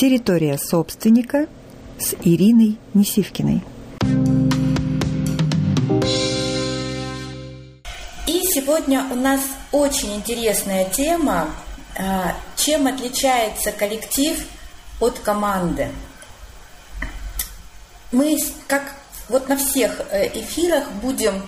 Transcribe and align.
Территория 0.00 0.56
собственника 0.56 1.46
с 1.98 2.14
Ириной 2.24 2.78
Несивкиной. 2.94 3.60
И 8.26 8.40
сегодня 8.44 9.04
у 9.10 9.14
нас 9.14 9.42
очень 9.72 10.14
интересная 10.16 10.86
тема, 10.86 11.50
а, 11.98 12.34
чем 12.56 12.86
отличается 12.86 13.72
коллектив 13.72 14.42
от 15.00 15.18
команды. 15.18 15.90
Мы, 18.10 18.38
как 18.68 18.94
вот 19.28 19.50
на 19.50 19.58
всех 19.58 20.00
э, 20.10 20.28
эфирах, 20.28 20.90
будем, 21.02 21.42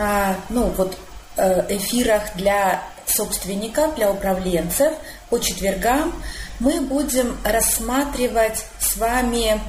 а, 0.00 0.34
ну 0.48 0.72
вот 0.78 0.96
э, 1.36 1.76
эфирах 1.76 2.34
для 2.36 2.82
собственников, 3.06 3.94
для 3.94 4.10
управленцев 4.10 4.92
по 5.30 5.38
четвергам 5.38 6.12
мы 6.60 6.80
будем 6.80 7.36
рассматривать 7.44 8.64
с 8.80 8.96
вами 8.96 9.60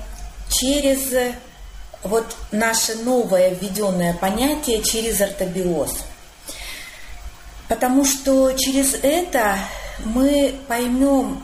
через 0.49 1.33
вот 2.03 2.35
наше 2.51 2.95
новое 2.95 3.49
введенное 3.49 4.13
понятие 4.13 4.81
через 4.81 5.19
ортобиоз. 5.21 5.97
Потому 7.67 8.05
что 8.05 8.53
через 8.53 8.93
это 9.01 9.57
мы 10.05 10.55
поймем 10.67 11.43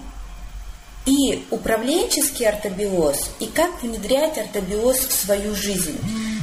и 1.05 1.45
управленческий 1.51 2.47
ортобиоз, 2.47 3.31
и 3.39 3.47
как 3.47 3.83
внедрять 3.83 4.37
ортобиоз 4.37 4.99
в 4.99 5.11
свою 5.11 5.53
жизнь, 5.53 5.99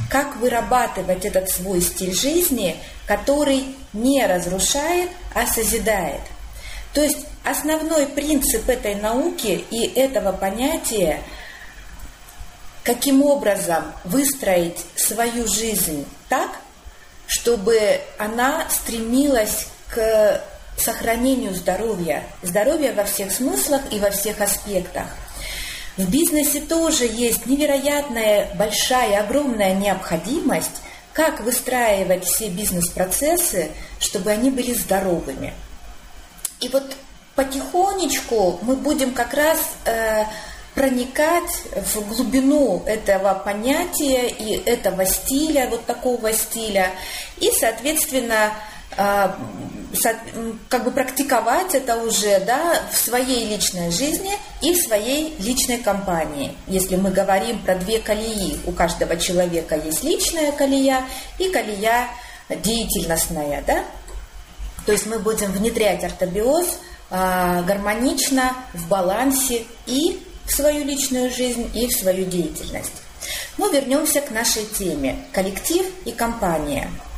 как 0.09 0.35
вырабатывать 0.37 1.25
этот 1.25 1.49
свой 1.49 1.81
стиль 1.81 2.13
жизни, 2.13 2.75
который 3.07 3.75
не 3.93 4.25
разрушает, 4.25 5.09
а 5.33 5.45
созидает. 5.45 6.21
То 6.93 7.01
есть 7.01 7.25
основной 7.43 8.07
принцип 8.07 8.67
этой 8.69 8.95
науки 8.95 9.63
и 9.69 9.85
этого 9.95 10.31
понятия, 10.31 11.21
каким 12.83 13.23
образом 13.23 13.85
выстроить 14.03 14.79
свою 14.95 15.47
жизнь 15.47 16.05
так, 16.29 16.49
чтобы 17.27 18.01
она 18.17 18.67
стремилась 18.69 19.67
к 19.89 20.41
сохранению 20.77 21.53
здоровья, 21.53 22.23
здоровья 22.41 22.93
во 22.93 23.03
всех 23.03 23.31
смыслах 23.31 23.81
и 23.91 23.99
во 23.99 24.09
всех 24.09 24.41
аспектах. 24.41 25.05
В 25.97 26.09
бизнесе 26.09 26.61
тоже 26.61 27.05
есть 27.05 27.45
невероятная, 27.45 28.49
большая, 28.55 29.19
огромная 29.21 29.75
необходимость, 29.75 30.81
как 31.13 31.41
выстраивать 31.41 32.25
все 32.25 32.49
бизнес-процессы, 32.49 33.71
чтобы 33.99 34.31
они 34.31 34.49
были 34.49 34.73
здоровыми. 34.73 35.53
И 36.59 36.69
вот 36.69 36.95
потихонечку 37.35 38.59
мы 38.61 38.75
будем 38.75 39.13
как 39.13 39.33
раз 39.33 39.59
э, 39.85 40.25
проникать 40.73 41.51
в 41.75 42.07
глубину 42.07 42.83
этого 42.85 43.33
понятия 43.33 44.29
и 44.29 44.57
этого 44.65 45.05
стиля, 45.05 45.67
вот 45.69 45.85
такого 45.85 46.33
стиля, 46.33 46.91
и, 47.39 47.51
соответственно, 47.51 48.53
как 48.95 50.83
бы 50.83 50.91
практиковать 50.91 51.75
это 51.75 51.97
уже 51.97 52.39
да, 52.45 52.81
в 52.91 52.97
своей 52.97 53.47
личной 53.47 53.91
жизни 53.91 54.31
и 54.61 54.73
в 54.73 54.77
своей 54.77 55.35
личной 55.39 55.77
компании. 55.77 56.55
Если 56.67 56.95
мы 56.95 57.11
говорим 57.11 57.59
про 57.59 57.75
две 57.75 57.99
колеи, 57.99 58.59
у 58.65 58.71
каждого 58.71 59.17
человека 59.17 59.75
есть 59.75 60.03
личная 60.03 60.51
колея 60.51 61.03
и 61.37 61.49
колея 61.49 62.07
деятельностная. 62.49 63.63
Да? 63.65 63.83
То 64.85 64.91
есть 64.91 65.05
мы 65.05 65.19
будем 65.19 65.51
внедрять 65.51 66.03
ортобиоз 66.03 66.79
а, 67.09 67.61
гармонично, 67.63 68.53
в 68.73 68.87
балансе 68.87 69.65
и 69.85 70.21
в 70.45 70.51
свою 70.51 70.83
личную 70.85 71.29
жизнь, 71.31 71.69
и 71.73 71.87
в 71.87 71.91
свою 71.91 72.25
деятельность. 72.25 72.93
Но 73.57 73.67
вернемся 73.67 74.21
к 74.21 74.31
нашей 74.31 74.65
теме– 74.65 75.17
коллектив 75.33 75.85
и 76.05 76.11
компания– 76.11 76.89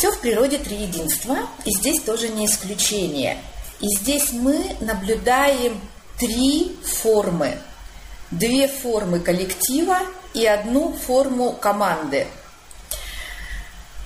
все 0.00 0.10
в 0.12 0.20
природе 0.20 0.56
три 0.56 0.78
единства, 0.78 1.36
и 1.66 1.70
здесь 1.72 2.00
тоже 2.00 2.30
не 2.30 2.46
исключение. 2.46 3.36
И 3.80 3.86
здесь 3.98 4.32
мы 4.32 4.74
наблюдаем 4.80 5.78
три 6.18 6.74
формы. 6.82 7.58
Две 8.30 8.66
формы 8.66 9.20
коллектива 9.20 9.98
и 10.32 10.46
одну 10.46 10.94
форму 10.94 11.52
команды. 11.52 12.26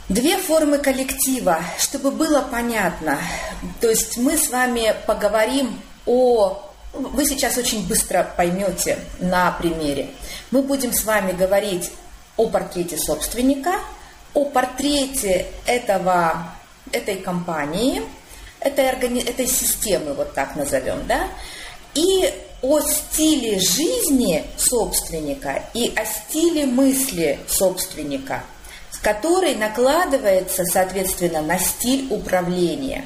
Две 0.09 0.37
формы 0.37 0.79
коллектива, 0.79 1.61
чтобы 1.79 2.11
было 2.11 2.41
понятно. 2.41 3.21
То 3.81 3.89
есть 3.89 4.17
мы 4.17 4.37
с 4.37 4.51
вами 4.51 4.97
поговорим 5.07 5.81
о... 6.07 6.61
Вы 6.93 7.25
сейчас 7.25 7.57
очень 7.57 7.87
быстро 7.87 8.29
поймете 8.37 8.99
на 9.21 9.53
примере. 9.53 10.11
Мы 10.51 10.63
будем 10.63 10.93
с 10.93 11.05
вами 11.05 11.31
говорить 11.31 11.93
о 12.37 12.49
портрете 12.49 12.99
собственника– 12.99 13.79
о 14.35 14.45
портрете 14.45 15.47
этого, 15.65 16.53
этой 16.93 17.17
компании, 17.17 18.03
этой, 18.61 18.89
органи... 18.89 19.23
этой 19.23 19.47
системы, 19.47 20.15
вот 20.15 20.35
так 20.35 20.57
назовем, 20.57 21.07
да, 21.07 21.29
и 21.95 22.33
о 22.63 22.81
стиле 22.81 23.61
жизни 23.61 24.45
собственника 24.57 25.63
и 25.75 25.93
о 25.95 26.05
стиле 26.05 26.65
мысли 26.67 27.39
собственника, 27.47 28.43
который 29.03 29.55
накладывается, 29.55 30.65
соответственно, 30.65 31.43
на 31.43 31.59
стиль 31.59 32.07
управления. 32.11 33.05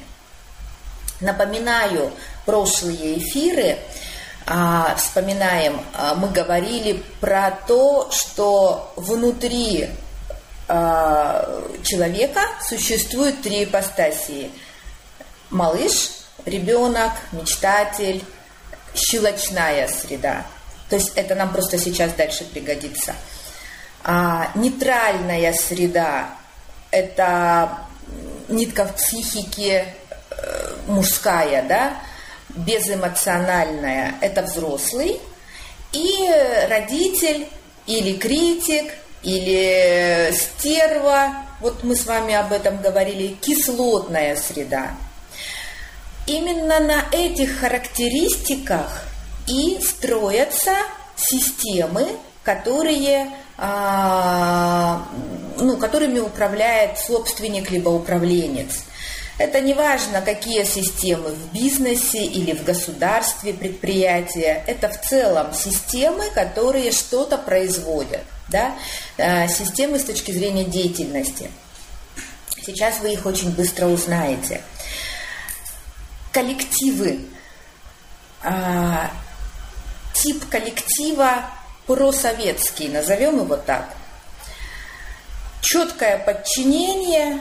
Напоминаю 1.21 2.13
прошлые 2.47 3.19
эфиры, 3.19 3.79
а, 4.47 4.95
вспоминаем, 4.95 5.81
а, 5.93 6.15
мы 6.15 6.29
говорили 6.29 7.03
про 7.21 7.51
то, 7.67 8.09
что 8.13 8.93
внутри 8.95 9.89
человека 10.69 12.41
существует 12.63 13.41
три 13.41 13.65
ипостасии. 13.65 14.51
Малыш, 15.51 16.11
ребенок, 16.45 17.13
мечтатель, 17.33 18.23
щелочная 18.95 19.89
среда. 19.89 20.45
То 20.91 20.97
есть 20.97 21.13
это 21.17 21.35
нам 21.35 21.53
просто 21.53 21.79
сейчас 21.79 22.13
дальше 22.13 22.45
пригодится. 22.45 23.15
А, 24.05 24.51
нейтральная 24.55 25.53
среда– 25.55 26.31
это 26.91 27.79
нитка 28.49 28.85
в 28.85 28.95
психике 28.95 29.95
э, 30.31 30.77
мужская, 30.87 31.63
да, 31.63 31.93
безэмоциональная– 32.51 34.15
это 34.21 34.43
взрослый, 34.43 35.21
и 35.93 36.31
родитель 36.69 37.49
или 37.87 38.17
критик– 38.19 38.93
или 39.23 40.33
стерва, 40.33 41.33
вот 41.61 41.83
мы 41.83 41.97
с 41.97 42.07
вами 42.07 42.35
об 42.35 42.53
этом 42.53 42.81
говорили, 42.81 43.37
кислотная 43.41 44.37
среда. 44.37 44.93
Именно 46.27 46.81
на 46.81 47.05
этих 47.11 47.61
характеристиках 47.61 49.05
и 49.47 49.81
строятся 49.83 50.77
системы, 51.17 52.07
которые, 52.45 53.31
а, 53.57 55.09
ну, 55.59 55.77
которыми 55.79 56.21
управляет 56.21 56.99
собственник 56.99 57.71
либо 57.71 57.89
управленец. 57.89 58.85
Это 59.39 59.61
не 59.61 59.73
важно, 59.73 60.21
какие 60.21 60.65
системы 60.65 61.31
в 61.31 61.53
бизнесе 61.53 62.25
или 62.25 62.53
в 62.53 62.65
государстве 62.65 63.55
предприятия. 63.55 64.65
Это 64.67 64.89
в 64.89 65.01
целом 65.01 65.55
системы, 65.55 66.25
которые 66.35 66.93
что-то 66.93 67.39
производят 67.39 68.23
да, 68.49 68.75
э, 69.17 69.49
системы 69.49 69.99
с 69.99 70.05
точки 70.05 70.33
зрения 70.33 70.65
деятельности. 70.65 71.51
Сейчас 72.65 73.01
вы 73.01 73.13
их 73.13 73.25
очень 73.25 73.51
быстро 73.55 73.87
узнаете. 73.87 74.61
Коллективы. 76.33 77.21
А, 78.43 79.11
тип 80.13 80.49
коллектива 80.49 81.47
просоветский, 81.87 82.89
назовем 82.89 83.43
его 83.43 83.57
так. 83.57 83.89
Четкое 85.61 86.19
подчинение, 86.19 87.41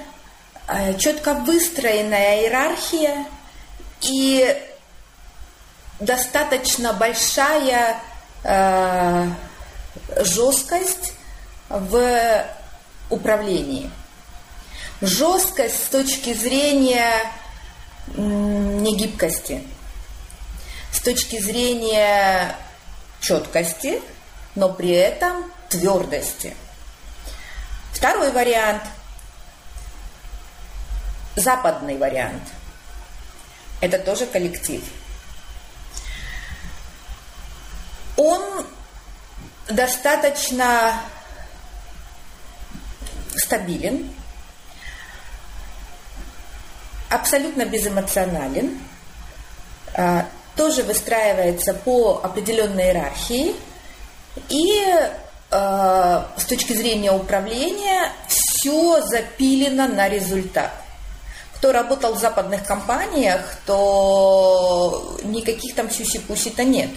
э, 0.67 0.97
четко 0.97 1.33
выстроенная 1.33 2.41
иерархия 2.41 3.25
и 4.01 4.57
достаточно 5.99 6.93
большая 6.93 7.99
э, 8.43 9.27
жесткость 10.17 11.13
в 11.69 12.45
управлении. 13.09 13.89
Жесткость 15.01 15.85
с 15.85 15.89
точки 15.89 16.33
зрения 16.33 17.31
негибкости, 18.15 19.63
с 20.91 20.99
точки 21.01 21.39
зрения 21.39 22.55
четкости, 23.19 24.01
но 24.55 24.69
при 24.69 24.91
этом 24.91 25.51
твердости. 25.69 26.55
Второй 27.93 28.31
вариант– 28.31 28.83
западный 31.35 31.97
вариант. 31.97 32.43
Это 33.81 33.99
тоже 33.99 34.25
коллектив– 34.25 34.83
он 38.17 38.65
достаточно 39.69 41.01
стабилен, 43.35 44.09
абсолютно 47.09 47.65
безэмоционален, 47.65 48.79
а, 49.93 50.27
тоже 50.55 50.83
выстраивается 50.83 51.73
по 51.73 52.19
определенной 52.23 52.85
иерархии 52.85 53.55
и 54.49 54.85
а, 55.49 56.27
с 56.37 56.45
точки 56.45 56.73
зрения 56.73 57.11
управления 57.11 58.11
все 58.27 59.01
запилено 59.01 59.87
на 59.87 60.09
результат. 60.09 60.71
Кто 61.55 61.71
работал 61.71 62.13
в 62.13 62.19
западных 62.19 62.65
компаниях, 62.65 63.57
то 63.65 65.17
никаких 65.23 65.73
там 65.73 65.89
сюси-пуси-то 65.89 66.63
нет. 66.63 66.91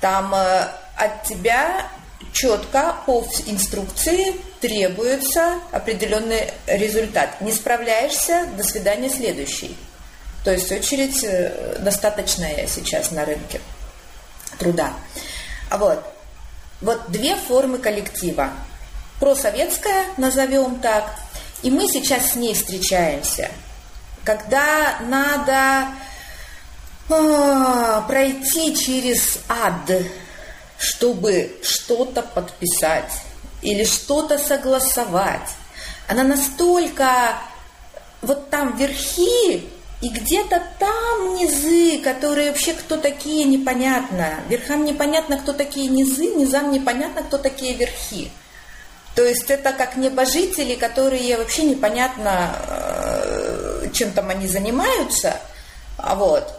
Там 0.00 0.34
э, 0.34 0.66
от 1.00 1.24
тебя 1.24 1.86
четко 2.32 2.96
по 3.06 3.26
инструкции 3.46 4.36
требуется 4.60 5.54
определенный 5.72 6.52
результат. 6.66 7.40
Не 7.40 7.52
справляешься, 7.52 8.46
до 8.56 8.62
свидания, 8.62 9.08
следующий. 9.08 9.76
То 10.44 10.52
есть 10.52 10.70
очередь 10.70 11.24
э, 11.24 11.78
достаточная 11.80 12.66
сейчас 12.66 13.10
на 13.10 13.24
рынке 13.24 13.60
труда. 14.58 14.92
Вот. 15.70 16.02
Вот 16.80 17.10
две 17.10 17.36
формы 17.36 17.78
коллектива. 17.78 18.50
Просоветская, 19.18 20.04
назовем 20.16 20.80
так, 20.80 21.14
и 21.62 21.70
мы 21.70 21.86
сейчас 21.88 22.32
с 22.32 22.36
ней 22.36 22.54
встречаемся. 22.54 23.50
Когда 24.24 24.98
надо 25.02 25.88
а, 27.10 28.00
пройти 28.02 28.74
через 28.74 29.40
ад, 29.48 29.90
чтобы 30.80 31.58
что-то 31.62 32.22
подписать 32.22 33.12
или 33.60 33.84
что-то 33.84 34.38
согласовать. 34.38 35.50
Она 36.08 36.24
настолько 36.24 37.34
вот 38.22 38.48
там 38.48 38.76
верхи 38.78 39.68
и 40.00 40.08
где-то 40.08 40.62
там 40.78 41.34
низы, 41.34 41.98
которые 41.98 42.48
вообще 42.48 42.72
кто 42.72 42.96
такие, 42.96 43.44
непонятно. 43.44 44.40
Верхам 44.48 44.86
непонятно, 44.86 45.36
кто 45.36 45.52
такие 45.52 45.88
низы, 45.88 46.34
низам 46.34 46.72
непонятно, 46.72 47.22
кто 47.24 47.36
такие 47.36 47.74
верхи. 47.74 48.32
То 49.14 49.22
есть 49.22 49.50
это 49.50 49.72
как 49.72 49.96
небожители, 49.96 50.76
которые 50.76 51.36
вообще 51.36 51.64
непонятно, 51.64 52.56
э, 52.68 53.88
чем 53.92 54.12
там 54.12 54.30
они 54.30 54.48
занимаются, 54.48 55.36
а 55.98 56.14
вот. 56.14 56.50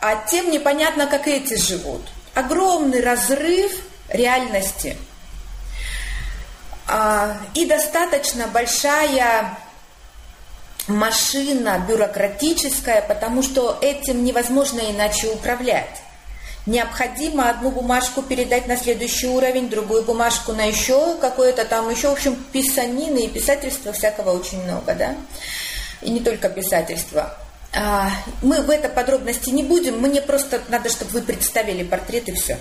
А 0.00 0.26
тем 0.28 0.50
непонятно, 0.50 1.06
как 1.06 1.28
эти 1.28 1.54
живут 1.54 2.00
огромный 2.34 3.00
разрыв 3.00 3.72
реальности 4.08 4.96
а, 6.86 7.36
и 7.54 7.66
достаточно 7.66 8.46
большая 8.46 9.56
машина 10.86 11.84
бюрократическая, 11.88 13.02
потому 13.02 13.42
что 13.42 13.78
этим 13.80 14.24
невозможно 14.24 14.80
иначе 14.80 15.28
управлять. 15.28 16.02
Необходимо 16.66 17.50
одну 17.50 17.70
бумажку 17.70 18.22
передать 18.22 18.66
на 18.66 18.76
следующий 18.76 19.26
уровень, 19.26 19.68
другую 19.68 20.02
бумажку 20.02 20.52
на 20.52 20.64
еще 20.64 21.16
какое-то 21.18 21.64
там, 21.66 21.90
еще, 21.90 22.08
в 22.08 22.14
общем, 22.14 22.36
писанины 22.52 23.26
и 23.26 23.28
писательства 23.28 23.92
всякого 23.92 24.30
очень 24.30 24.62
много, 24.64 24.94
да? 24.94 25.14
И 26.00 26.10
не 26.10 26.20
только 26.20 26.48
писательства. 26.48 27.36
А, 27.76 28.10
мы 28.42 28.60
в 28.62 28.70
это 28.70 28.88
подробности 28.88 29.50
не 29.50 29.64
будем, 29.64 30.00
мне 30.00 30.22
просто 30.22 30.60
надо, 30.68 30.88
чтобы 30.88 31.10
вы 31.12 31.22
представили 31.22 31.82
портрет 31.82 32.28
и 32.28 32.32
все. 32.32 32.58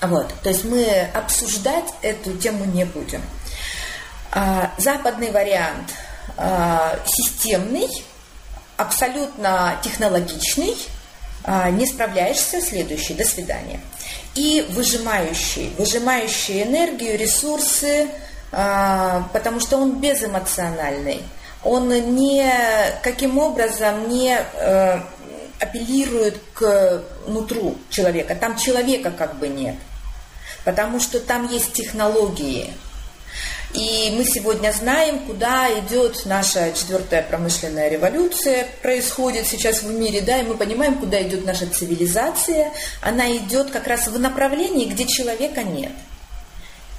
Вот, 0.00 0.34
то 0.42 0.48
есть 0.48 0.64
мы 0.64 1.08
обсуждать 1.14 1.92
эту 2.00 2.36
тему 2.36 2.64
не 2.64 2.84
будем. 2.84 3.22
А, 4.30 4.72
западный 4.78 5.30
вариант 5.30 5.92
а, 6.38 6.98
системный, 7.06 7.88
абсолютно 8.76 9.78
технологичный, 9.82 10.76
не 11.72 11.86
справляешься, 11.86 12.60
следующий, 12.60 13.14
до 13.14 13.24
свидания. 13.24 13.80
И 14.36 14.64
выжимающий, 14.70 15.72
выжимающий 15.76 16.62
энергию, 16.62 17.18
ресурсы, 17.18 18.08
потому 18.52 19.58
что 19.58 19.78
он 19.78 19.98
безэмоциональный 19.98 21.20
он 21.64 21.88
не 22.16 22.52
каким 23.02 23.38
образом 23.38 24.08
не 24.08 24.36
э, 24.36 25.00
апеллирует 25.60 26.38
к 26.54 27.02
нутру 27.26 27.76
человека. 27.88 28.34
Там 28.34 28.56
человека 28.56 29.10
как 29.10 29.38
бы 29.38 29.48
нет. 29.48 29.76
Потому 30.64 31.00
что 31.00 31.20
там 31.20 31.48
есть 31.48 31.72
технологии. 31.72 32.72
И 33.74 34.12
мы 34.14 34.24
сегодня 34.24 34.70
знаем, 34.72 35.20
куда 35.20 35.66
идет 35.78 36.26
наша 36.26 36.72
четвертая 36.72 37.22
промышленная 37.22 37.88
революция, 37.88 38.66
происходит 38.82 39.46
сейчас 39.46 39.82
в 39.82 39.90
мире, 39.90 40.20
да, 40.20 40.38
и 40.38 40.42
мы 40.42 40.56
понимаем, 40.56 40.98
куда 40.98 41.22
идет 41.22 41.46
наша 41.46 41.66
цивилизация. 41.66 42.70
Она 43.00 43.34
идет 43.34 43.70
как 43.70 43.86
раз 43.86 44.08
в 44.08 44.18
направлении, 44.18 44.84
где 44.84 45.06
человека 45.06 45.62
нет. 45.62 45.92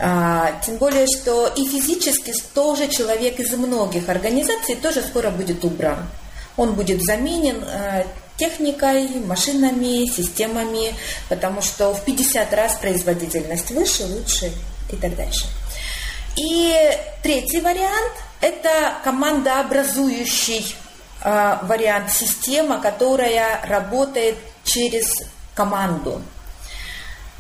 А, 0.06 0.60
тем 0.66 0.76
более, 0.76 1.08
что 1.08 1.48
и 1.48 1.66
физически 1.66 2.34
тоже 2.54 2.90
человек 2.90 3.40
из 3.40 3.54
многих 3.54 4.10
организаций 4.10 4.76
тоже 4.76 5.02
скоро 5.02 5.30
будет 5.30 5.64
убран. 5.64 6.10
Он 6.58 6.74
будет 6.74 7.02
заменен 7.02 7.64
э, 7.64 8.04
техникой, 8.36 9.08
машинами, 9.22 10.06
системами, 10.08 10.94
потому 11.30 11.62
что 11.62 11.94
в 11.94 12.04
50 12.04 12.54
раз 12.54 12.76
производительность 12.76 13.72
выше, 13.72 14.04
лучше 14.04 14.52
и 14.92 14.98
так 14.98 15.16
дальше. 15.16 15.46
И 16.36 16.76
третий 17.22 17.62
вариант– 17.62 18.12
это 18.42 18.96
командообразующий 19.06 20.76
э, 21.24 21.58
вариант 21.64 22.12
система, 22.12 22.82
которая 22.82 23.66
работает 23.66 24.36
через 24.66 25.24
команду. 25.56 26.22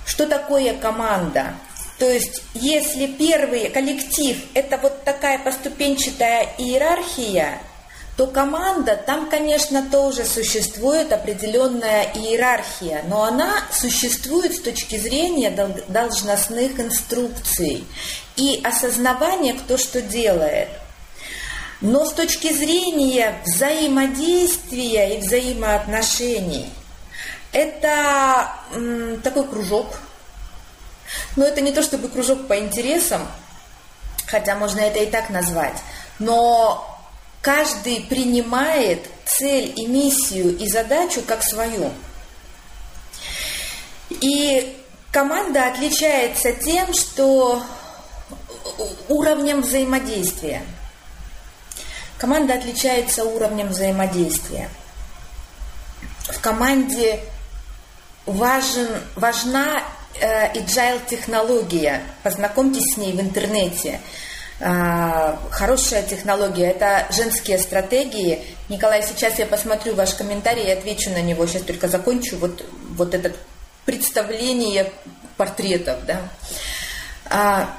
Что 0.05 0.27
такое 0.27 0.73
команда? 0.77 1.55
То 2.03 2.11
есть, 2.11 2.43
если 2.53 3.07
первый 3.07 3.69
коллектив– 3.69 4.35
это 4.53 4.77
вот 4.77 5.05
такая 5.05 5.39
поступенчатая 5.39 6.49
иерархия, 6.57 7.61
то 8.17 8.27
команда, 8.27 8.97
там, 8.97 9.29
конечно, 9.29 9.87
тоже 9.89 10.25
существует 10.25 11.13
определенная 11.13 12.03
иерархия, 12.13 13.05
но 13.07 13.23
она 13.23 13.63
существует 13.71 14.53
с 14.53 14.59
точки 14.59 14.97
зрения 14.97 15.49
должностных 15.87 16.77
инструкций 16.77 17.85
и 18.35 18.59
осознавания, 18.65 19.53
кто 19.53 19.77
что 19.77 20.01
делает. 20.01 20.67
Но 21.79 22.03
с 22.03 22.11
точки 22.11 22.51
зрения 22.51 23.35
взаимодействия 23.45 25.15
и 25.15 25.21
взаимоотношений, 25.21 26.69
это 27.53 28.49
м, 28.73 29.21
такой 29.21 29.47
кружок– 29.47 29.87
но 31.35 31.45
это 31.45 31.61
не 31.61 31.71
то 31.71 31.81
чтобы 31.81 32.09
кружок 32.09 32.47
по 32.47 32.57
интересам, 32.59 33.27
хотя 34.27 34.55
можно 34.55 34.79
это 34.79 34.99
и 34.99 35.05
так 35.05 35.29
назвать, 35.29 35.77
но 36.19 36.99
каждый 37.41 38.01
принимает 38.01 39.07
цель 39.25 39.73
и 39.75 39.85
миссию 39.87 40.57
и 40.57 40.67
задачу 40.69 41.21
как 41.25 41.43
свою. 41.43 41.91
И 44.09 44.77
команда 45.11 45.67
отличается 45.67 46.53
тем, 46.53 46.93
что 46.93 47.63
уровнем 49.09 49.61
взаимодействия. 49.61 50.63
Команда 52.17 52.53
отличается 52.53 53.25
уровнем 53.25 53.69
взаимодействия. 53.69 54.69
В 56.27 56.39
команде 56.39 57.19
важен, 58.25 58.87
важна 59.15 59.83
agile 60.21 61.01
технология. 61.07 62.01
Познакомьтесь 62.23 62.93
с 62.93 62.97
ней 62.97 63.13
в 63.13 63.21
интернете. 63.21 63.99
Э, 64.59 65.35
хорошая 65.51 66.03
технология– 66.03 66.71
это 66.71 67.07
женские 67.11 67.57
стратегии. 67.57 68.41
Николай, 68.69 69.03
сейчас 69.03 69.39
я 69.39 69.45
посмотрю 69.45 69.95
ваш 69.95 70.13
комментарий 70.13 70.65
и 70.65 70.71
отвечу 70.71 71.09
на 71.09 71.21
него. 71.21 71.45
Сейчас 71.47 71.63
только 71.63 71.87
закончу 71.87 72.37
вот, 72.37 72.65
вот 72.95 73.13
это 73.13 73.33
представление 73.85 74.91
портретов. 75.37 75.97
Да? 76.05 77.69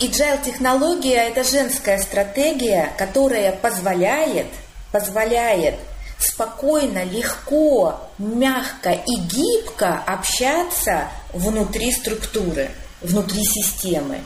Agile 0.00 0.44
технология– 0.44 1.28
это 1.28 1.44
женская 1.44 1.98
стратегия, 1.98 2.92
которая 2.98 3.52
позволяет, 3.52 4.46
позволяет 4.92 5.74
спокойно, 6.20 7.04
легко, 7.04 8.08
мягко 8.18 8.90
и 8.90 9.16
гибко 9.16 10.02
общаться 10.06 11.08
внутри 11.32 11.92
структуры, 11.92 12.70
внутри 13.00 13.44
системы. 13.44 14.20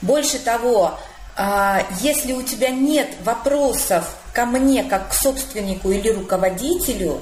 Больше 0.00 0.38
того, 0.38 0.98
а, 1.36 1.82
если 2.00 2.32
у 2.32 2.42
тебя 2.42 2.70
нет 2.70 3.08
вопросов 3.24 4.16
ко 4.32 4.46
мне 4.46 4.84
как 4.84 5.10
к 5.10 5.14
собственнику 5.14 5.90
или 5.90 6.10
руководителю, 6.10 7.20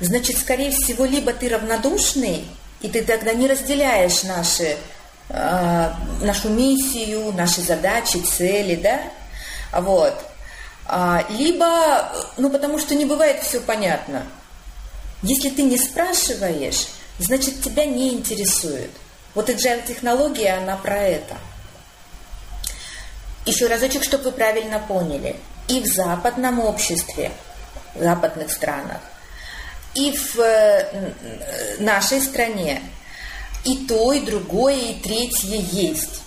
значит, 0.00 0.38
скорее 0.38 0.70
всего, 0.70 1.04
либо 1.04 1.32
ты 1.32 1.48
равнодушный, 1.48 2.46
И 2.82 2.88
ты 2.88 3.02
тогда 3.02 3.34
не 3.34 3.46
разделяешь 3.46 4.22
наши, 4.22 4.78
э, 5.28 5.90
нашу 6.22 6.48
миссию, 6.48 7.30
наши 7.34 7.60
задачи, 7.60 8.16
цели, 8.16 8.74
да? 8.76 9.02
Вот. 9.78 10.14
А, 10.92 11.24
либо, 11.28 12.10
ну, 12.36 12.50
потому 12.50 12.80
что 12.80 12.96
не 12.96 13.04
бывает 13.04 13.44
все 13.44 13.60
понятно. 13.60 14.26
Если 15.22 15.50
ты 15.50 15.62
не 15.62 15.78
спрашиваешь, 15.78 16.88
значит, 17.20 17.62
тебя 17.62 17.84
не 17.84 18.12
интересует. 18.12 18.90
Вот 19.36 19.48
agile 19.48 19.86
технология, 19.86 20.54
она 20.54 20.76
про 20.76 20.98
это. 20.98 21.36
Еще 23.46 23.68
разочек, 23.68 24.02
чтобы 24.02 24.24
вы 24.24 24.32
правильно 24.32 24.80
поняли. 24.80 25.36
И 25.68 25.80
в 25.80 25.86
западном 25.86 26.58
обществе, 26.58 27.30
в 27.94 28.02
западных 28.02 28.50
странах, 28.50 29.00
и 29.94 30.10
в 30.10 30.40
э, 30.40 31.12
нашей 31.78 32.20
стране 32.20 32.82
и 33.64 33.86
то, 33.86 34.12
и 34.12 34.26
другое, 34.26 34.74
и 34.74 35.00
третье 35.00 35.56
есть. 35.56 36.22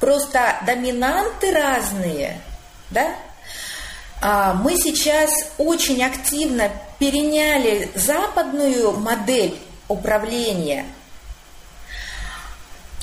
Просто 0.00 0.56
доминанты 0.66 1.52
разные, 1.52 2.40
да? 2.90 3.14
А 4.20 4.54
мы 4.54 4.76
сейчас 4.76 5.30
очень 5.58 6.02
активно 6.02 6.70
переняли 6.98 7.90
западную 7.94 8.92
модель 8.92 9.58
управления. 9.88 10.86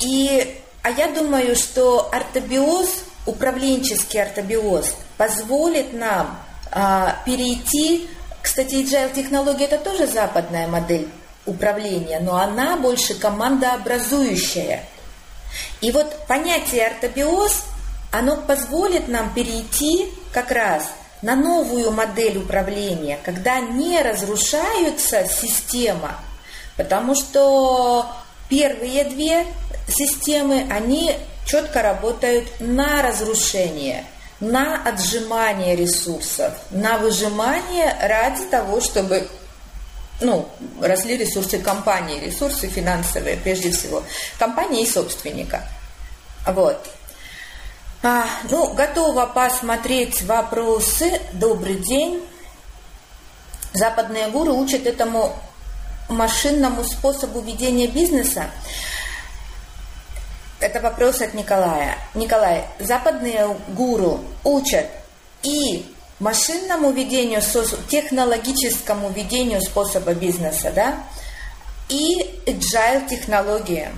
И, 0.00 0.60
а 0.82 0.90
я 0.90 1.08
думаю, 1.08 1.54
что 1.54 2.10
артобиоз, 2.12 3.04
управленческий 3.26 4.20
артобиоз, 4.20 4.94
позволит 5.16 5.92
нам 5.92 6.38
а, 6.72 7.16
перейти 7.24 8.08
кстати, 8.42 8.74
agile 8.74 9.14
технология 9.14 9.66
это 9.66 9.78
тоже 9.78 10.06
западная 10.06 10.66
модель 10.66 11.08
управления, 11.46 12.18
но 12.20 12.36
она 12.36 12.76
больше 12.76 13.14
командообразующая. 13.14 14.84
И 15.80 15.92
вот 15.92 16.26
понятие 16.26 16.88
артобиоз, 16.88 17.64
оно 18.10 18.36
позволит 18.36 19.08
нам 19.08 19.32
перейти 19.32 20.12
как 20.32 20.50
раз 20.50 20.90
на 21.22 21.36
новую 21.36 21.92
модель 21.92 22.38
управления, 22.38 23.18
когда 23.24 23.60
не 23.60 24.02
разрушается 24.02 25.26
система, 25.28 26.16
потому 26.76 27.14
что 27.14 28.06
первые 28.48 29.04
две 29.04 29.46
системы, 29.88 30.66
они 30.70 31.16
четко 31.46 31.82
работают 31.82 32.46
на 32.60 33.02
разрушение– 33.02 34.04
на 34.42 34.82
отжимание 34.82 35.76
ресурсов, 35.76 36.52
на 36.72 36.98
выжимание 36.98 37.96
ради 38.02 38.42
того, 38.46 38.80
чтобы 38.80 39.28
ну, 40.20 40.48
росли 40.80 41.16
ресурсы 41.16 41.60
компании, 41.60 42.18
ресурсы 42.18 42.66
финансовые 42.66 43.36
прежде 43.36 43.70
всего, 43.70 44.02
компании 44.38 44.82
и 44.82 44.90
собственника. 44.90 45.62
Вот. 46.44 46.88
А, 48.04 48.26
ну, 48.50 48.72
готова 48.74 49.26
посмотреть 49.26 50.22
вопросы. 50.22 51.20
Добрый 51.34 51.76
день. 51.76 52.20
Западные 53.74 54.26
гуру 54.26 54.56
учат 54.56 54.88
этому 54.88 55.32
машинному 56.08 56.82
способу 56.82 57.40
ведения 57.40 57.86
бизнеса. 57.86 58.50
Это 60.58 60.80
вопрос 60.80 61.20
от 61.20 61.34
Николая. 61.34 61.96
Николай, 62.14 62.64
западные 62.80 63.56
гуру 63.68 64.24
учат 64.42 64.86
и 65.44 65.86
машинному 66.18 66.90
ведению, 66.90 67.40
технологическому 67.88 69.10
ведению 69.10 69.62
способа 69.62 70.12
бизнеса, 70.14 70.72
да, 70.74 71.04
и 71.88 72.16
agile 72.46 73.08
технологиям. 73.08 73.92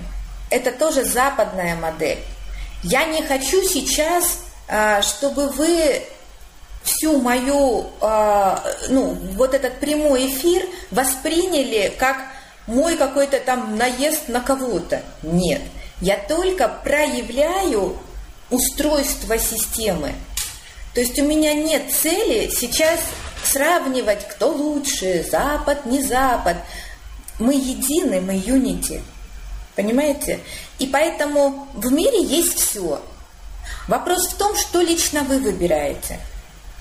Это 0.51 0.71
тоже 0.71 1.05
западная 1.05 1.75
модель. 1.75 2.23
Я 2.87 3.05
не 3.05 3.23
хочу 3.23 3.63
сейчас, 3.63 4.41
а, 4.67 5.01
чтобы 5.01 5.47
вы 5.49 6.03
всю 6.83 7.17
мою, 7.19 7.87
а, 7.99 8.63
ну, 8.89 9.17
вот 9.33 9.55
этот 9.55 9.79
прямой 9.79 10.27
эфир 10.27 10.67
восприняли 10.91 11.91
как 11.97 12.17
мой 12.67 12.95
какой-то 12.95 13.39
там 13.39 13.75
наезд 13.75 14.27
на 14.27 14.39
кого-то. 14.39 15.01
Нет. 15.23 15.63
Я 15.99 16.17
только 16.17 16.67
проявляю 16.83 17.97
устройство 18.51 19.39
системы. 19.39 20.13
То 20.93 21.01
есть 21.01 21.17
у 21.17 21.25
меня 21.25 21.55
нет 21.55 21.91
цели 21.91 22.51
сейчас 22.51 22.99
сравнивать, 23.43 24.27
кто 24.27 24.49
лучше, 24.49 25.25
Запад, 25.27 25.87
не 25.87 26.03
Запад. 26.03 26.57
Мы 27.39 27.55
едины, 27.55 28.21
мы 28.21 28.35
юнити. 28.35 29.01
Понимаете? 29.75 30.39
И 30.79 30.87
поэтому 30.87 31.67
в 31.73 31.91
мире 31.91 32.23
есть 32.23 32.59
все. 32.59 33.01
Вопрос 33.87 34.29
в 34.29 34.37
том, 34.37 34.55
что 34.55 34.81
лично 34.81 35.21
вы 35.23 35.39
выбираете. 35.39 36.19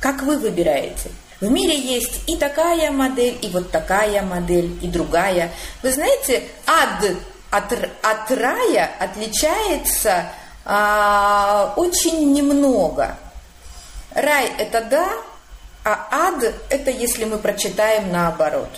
Как 0.00 0.22
вы 0.22 0.38
выбираете. 0.38 1.10
В 1.40 1.50
мире 1.50 1.78
есть 1.78 2.20
и 2.26 2.36
такая 2.36 2.90
модель, 2.90 3.38
и 3.42 3.48
вот 3.48 3.70
такая 3.70 4.22
модель, 4.22 4.78
и 4.82 4.86
другая. 4.86 5.50
Вы 5.82 5.92
знаете, 5.92 6.44
ад 6.66 7.04
от, 7.50 7.72
от 8.02 8.30
рая 8.30 8.90
отличается 8.98 10.26
а, 10.64 11.74
очень 11.76 12.32
немного. 12.32 13.16
Рай– 14.14 14.50
это 14.58 14.80
да, 14.82 15.08
а 15.84 16.08
ад– 16.28 16.54
это 16.70 16.90
если 16.90 17.24
мы 17.24 17.38
прочитаем 17.38 18.10
наоборот. 18.10 18.70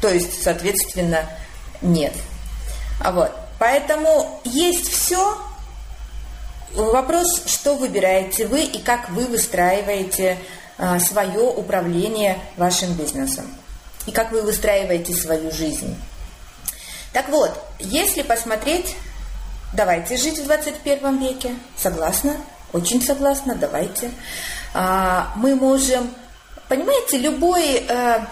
То 0.00 0.08
есть, 0.08 0.42
соответственно, 0.42 1.26
нет. 1.84 2.14
А 3.00 3.12
вот. 3.12 3.30
Поэтому 3.58 4.40
есть 4.44 4.88
все. 4.88 5.38
Вопрос, 6.72 7.44
что 7.46 7.76
выбираете 7.76 8.46
вы 8.46 8.64
и 8.64 8.82
как 8.82 9.08
вы 9.10 9.26
выстраиваете 9.26 10.38
а, 10.76 10.98
свое 10.98 11.40
управление 11.40 12.40
вашим 12.56 12.94
бизнесом. 12.94 13.46
И 14.06 14.10
как 14.10 14.32
вы 14.32 14.42
выстраиваете 14.42 15.14
свою 15.14 15.52
жизнь. 15.52 15.96
Так 17.12 17.28
вот, 17.28 17.52
если 17.78 18.22
посмотреть, 18.22 18.96
давайте 19.72 20.16
жить 20.16 20.40
в 20.40 20.44
21 20.44 21.18
веке, 21.18 21.54
согласна, 21.76 22.36
очень 22.72 23.00
согласна, 23.00 23.54
давайте. 23.54 24.10
А, 24.74 25.32
мы 25.36 25.54
можем, 25.54 26.12
понимаете, 26.68 27.18
любой, 27.18 27.84
э, 27.88 28.26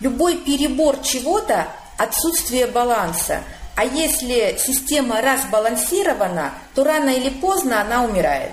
любой 0.00 0.38
перебор 0.38 0.96
чего-то, 1.02 1.68
отсутствие 1.98 2.66
баланса. 2.66 3.42
А 3.74 3.84
если 3.84 4.58
система 4.58 5.20
разбалансирована, 5.20 6.54
то 6.74 6.84
рано 6.84 7.10
или 7.10 7.30
поздно 7.30 7.80
она 7.80 8.04
умирает. 8.04 8.52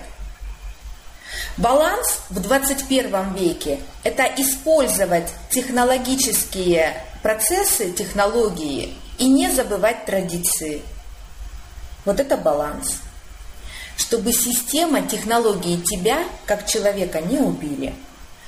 Баланс 1.58 2.20
в 2.30 2.40
21 2.40 3.34
веке– 3.36 3.80
это 4.04 4.24
использовать 4.38 5.30
технологические 5.50 7.04
процессы, 7.22 7.92
технологии 7.92 8.96
и 9.18 9.28
не 9.30 9.50
забывать 9.50 10.06
традиции. 10.06 10.82
Вот 12.06 12.20
это 12.20 12.38
баланс. 12.38 12.98
Чтобы 13.96 14.34
система, 14.34 15.04
технологии 15.04 15.78
тебя, 15.78 16.24
как 16.46 16.66
человека, 16.66 17.22
не 17.22 17.38
убили. 17.38 17.94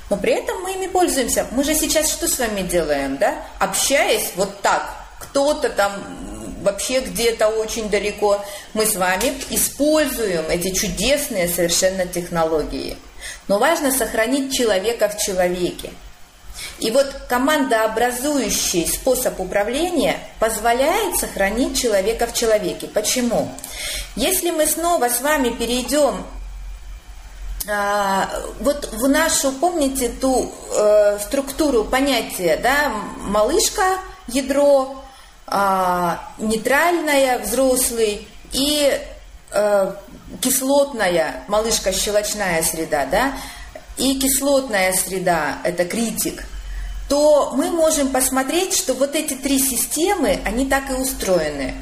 Но 0.09 0.17
при 0.17 0.33
этом 0.33 0.61
мы 0.61 0.73
ими 0.73 0.87
пользуемся. 0.87 1.47
Мы 1.51 1.63
же 1.63 1.73
сейчас 1.73 2.11
что 2.11 2.27
с 2.27 2.39
вами 2.39 2.61
делаем, 2.61 3.17
да? 3.17 3.35
Общаясь 3.59 4.31
вот 4.35 4.61
так, 4.61 4.89
кто-то 5.19 5.69
там 5.69 5.91
вообще 6.61 6.99
где-то 6.99 7.49
очень 7.49 7.89
далеко, 7.89 8.43
мы 8.73 8.85
с 8.85 8.95
вами 8.95 9.33
используем 9.49 10.45
эти 10.49 10.73
чудесные 10.73 11.47
совершенно 11.47 12.05
технологии. 12.05 12.97
Но 13.47 13.59
важно 13.59 13.91
сохранить 13.91 14.53
человека 14.53 15.09
в 15.09 15.17
человеке– 15.17 15.91
и 16.79 16.91
вот 16.91 17.07
командообразующий 17.29 18.87
способ 18.87 19.39
управления 19.39 20.19
позволяет 20.39 21.17
сохранить 21.17 21.79
человека 21.79 22.27
в 22.27 22.33
человеке. 22.33 22.87
Почему? 22.87 23.49
Если 24.15 24.51
мы 24.51 24.65
снова 24.65 25.09
с 25.09 25.21
вами 25.21 25.49
перейдем 25.49 26.25
вот 27.67 28.89
в 28.91 29.07
нашу, 29.07 29.51
помните 29.51 30.09
ту 30.09 30.51
э, 30.71 31.19
структуру 31.19 31.83
понятия, 31.83 32.59
да, 32.61 32.91
малышка, 33.21 33.99
ядро, 34.27 35.03
э, 35.47 36.17
нейтральная, 36.37 37.39
взрослый 37.39 38.27
и 38.51 38.99
э, 39.51 39.93
кислотная, 40.41 41.43
малышка, 41.47 41.91
щелочная 41.91 42.61
среда, 42.61 43.05
да, 43.05 43.33
и 43.97 44.19
кислотная 44.19 44.93
среда– 44.93 45.57
это 45.63 45.85
критик, 45.85 46.43
то 47.09 47.51
мы 47.55 47.69
можем 47.71 48.09
посмотреть, 48.09 48.75
что 48.75 48.93
вот 48.93 49.15
эти 49.15 49.33
три 49.33 49.59
системы, 49.59 50.39
они 50.45 50.65
так 50.65 50.89
и 50.89 50.93
устроены. 50.93 51.75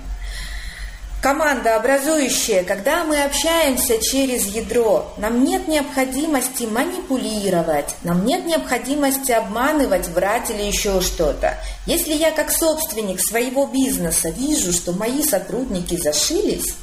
Команда 1.23 1.77
образующая, 1.77 2.65
когда 2.65 3.05
мы 3.05 3.23
общаемся 3.23 3.97
через 3.97 4.43
ядро, 4.43 5.13
нам 5.15 5.45
нет 5.45 5.69
необходимости 5.69 6.63
манипулировать, 6.65 7.95
нам 8.03 8.25
нет 8.25 8.45
необходимости 8.45 9.31
обманывать, 9.31 10.09
врать 10.09 10.49
или 10.49 10.63
еще 10.63 10.99
что-то. 10.99 11.57
Если 11.85 12.11
я 12.11 12.31
как 12.31 12.51
собственник 12.51 13.21
своего 13.21 13.65
бизнеса 13.65 14.31
вижу, 14.31 14.73
что 14.73 14.91
мои 14.91 15.23
сотрудники 15.23 15.95
зашились, 15.95 16.75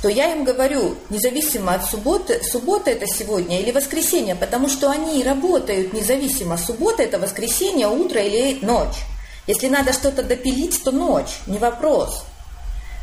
то 0.00 0.08
я 0.08 0.30
им 0.30 0.44
говорю, 0.44 0.94
независимо 1.10 1.74
от 1.74 1.84
субботы, 1.84 2.40
суббота 2.44 2.92
это 2.92 3.08
сегодня 3.08 3.60
или 3.60 3.72
воскресенье, 3.72 4.36
потому 4.36 4.68
что 4.68 4.92
они 4.92 5.24
работают 5.24 5.92
независимо, 5.92 6.56
суббота 6.56 7.02
это 7.02 7.18
воскресенье, 7.18 7.88
утро 7.88 8.20
или 8.20 8.64
ночь. 8.64 8.98
Если 9.48 9.66
надо 9.66 9.92
что-то 9.92 10.22
допилить, 10.22 10.84
то 10.84 10.92
ночь, 10.92 11.40
не 11.48 11.58
вопрос 11.58 12.26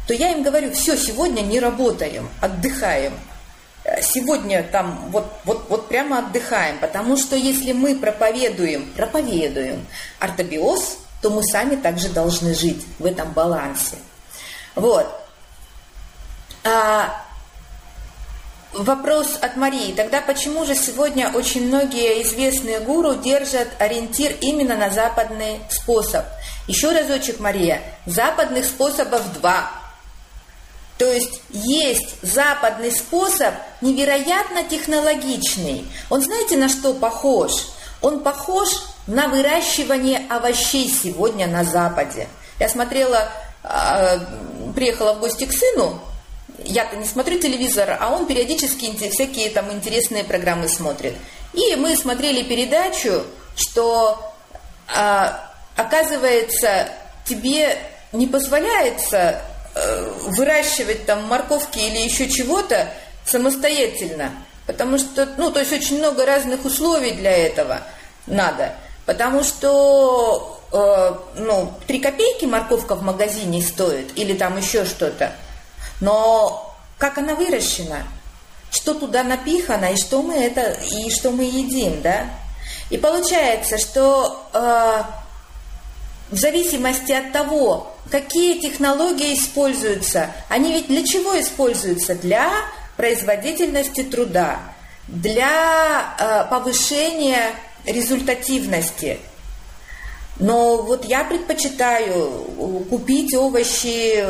то 0.10 0.16
я 0.16 0.32
им 0.32 0.42
говорю, 0.42 0.72
все, 0.72 0.98
сегодня 0.98 1.42
не 1.42 1.60
работаем, 1.60 2.28
отдыхаем. 2.42 3.14
Э, 3.84 4.02
сегодня 4.02 4.64
там 4.64 5.08
вот, 5.12 5.32
вот, 5.46 5.70
вот 5.70 5.88
прямо 5.88 6.18
отдыхаем, 6.18 6.80
потому 6.80 7.16
что 7.16 7.36
если 7.36 7.74
мы 7.74 7.96
проповедуем, 7.96 8.92
проповедуем 8.94 9.86
ортобиоз, 10.18 10.98
то 11.22 11.30
мы 11.30 11.44
сами 11.44 11.76
также 11.76 12.10
должны 12.10 12.56
жить 12.56 12.84
в 12.98 13.06
этом 13.06 13.34
балансе. 13.34 13.98
Вот. 14.74 15.06
А, 16.64 17.24
вопрос 18.74 19.38
от 19.40 19.58
Марии. 19.58 19.94
Тогда 19.94 20.22
почему 20.22 20.66
же 20.66 20.74
сегодня 20.74 21.30
очень 21.36 21.68
многие 21.68 22.24
известные 22.24 22.80
гуру 22.80 23.14
держат 23.14 23.68
ориентир 23.78 24.36
именно 24.42 24.76
на 24.76 24.90
западный 24.90 25.60
способ? 25.70 26.26
Еще 26.66 26.94
разочек, 26.94 27.40
Мария. 27.40 27.84
Западных 28.08 28.66
способов 28.66 29.22
два. 29.34 29.70
То 31.00 31.06
есть 31.06 31.42
есть 31.52 32.22
западный 32.22 32.92
способ, 32.92 33.54
невероятно 33.80 34.64
технологичный. 34.66 35.88
Он 36.10 36.22
знаете, 36.22 36.58
на 36.58 36.68
что 36.68 36.94
похож? 36.94 37.52
Он 38.02 38.20
похож 38.20 38.68
на 39.08 39.30
выращивание 39.30 40.26
овощей 40.30 40.90
сегодня 40.90 41.48
на 41.48 41.64
Западе. 41.64 42.28
Я 42.60 42.68
смотрела, 42.68 43.30
а, 43.64 44.20
приехала 44.76 45.14
в 45.14 45.22
гости 45.22 45.46
к 45.46 45.54
сыну, 45.54 46.02
я-то 46.66 46.98
не 46.98 47.06
смотрю 47.06 47.40
телевизор, 47.40 47.98
а 47.98 48.14
он 48.14 48.26
периодически 48.26 48.94
всякие 49.10 49.52
там 49.52 49.72
интересные 49.72 50.26
программы 50.26 50.68
смотрит. 50.68 51.16
И 51.54 51.78
мы 51.78 51.96
смотрели 51.96 52.44
передачу, 52.44 53.24
что 53.56 54.34
а, 54.94 55.50
оказывается 55.78 56.90
тебе 57.26 57.78
не 58.12 58.28
позволяется 58.28 59.42
Э, 59.42 59.49
выращивать 60.26 61.06
там 61.06 61.26
морковки 61.26 61.80
или 61.80 61.98
еще 61.98 62.30
чего-то 62.30 62.88
самостоятельно. 63.26 64.32
Потому 64.66 64.98
что, 65.00 65.28
ну, 65.38 65.52
то 65.52 65.60
есть 65.60 65.74
очень 65.74 65.98
много 65.98 66.26
разных 66.26 66.66
условий 66.66 67.12
для 67.12 67.32
этого 67.32 67.82
надо. 68.28 68.76
Потому 69.06 69.44
что, 69.44 70.62
э, 70.72 71.40
ну, 71.40 71.74
3 71.88 72.00
копейки 72.00 72.46
морковка 72.46 72.96
в 72.96 73.02
магазине 73.02 73.62
стоит 73.62 74.16
или 74.16 74.34
там 74.34 74.58
еще 74.58 74.86
что-то. 74.86 75.34
Но 76.00 76.76
как 77.00 77.18
она 77.18 77.34
выращена? 77.34 78.04
Что 78.70 78.94
туда 78.94 79.24
напихано 79.24 79.86
и 79.86 79.98
что 79.98 80.22
мы 80.22 80.36
это 80.36 80.78
и 80.84 81.10
что 81.10 81.32
мы 81.32 81.46
едим, 81.46 82.04
да? 82.04 82.28
И 82.92 82.98
получается, 82.98 83.80
что 83.80 84.46
э, 84.54 85.02
в 86.32 86.38
зависимости 86.38 87.12
от 87.12 87.32
того, 87.32 87.96
какие 88.12 88.60
технологии 88.60 89.34
используются, 89.34 90.32
они 90.48 90.74
ведь 90.74 90.88
для 90.88 91.04
чего 91.04 91.40
используются? 91.40 92.16
Для 92.16 92.52
производительности 92.98 94.04
труда, 94.04 94.60
для 95.08 96.16
э, 96.20 96.50
повышения 96.50 97.52
результативности. 97.86 99.20
Но 100.40 100.82
вот 100.84 101.06
я 101.06 101.24
предпочитаю 101.24 102.86
купить 102.90 103.34
овощи 103.34 104.26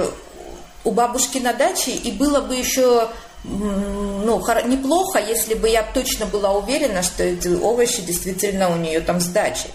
у 0.84 0.92
бабушки 0.92 1.38
на 1.40 1.54
даче, 1.54 1.92
и 1.92 2.12
было 2.12 2.42
бы 2.42 2.56
еще 2.56 3.10
ну, 3.44 4.42
неплохо, 4.66 5.20
если 5.20 5.54
бы 5.54 5.70
я 5.70 5.84
точно 5.84 6.26
была 6.26 6.54
уверена, 6.54 7.04
что 7.04 7.24
эти 7.24 7.48
овощи 7.48 8.02
действительно 8.02 8.72
у 8.72 8.78
нее 8.78 9.00
там 9.02 9.20
с 9.20 9.28
дачи. 9.28 9.68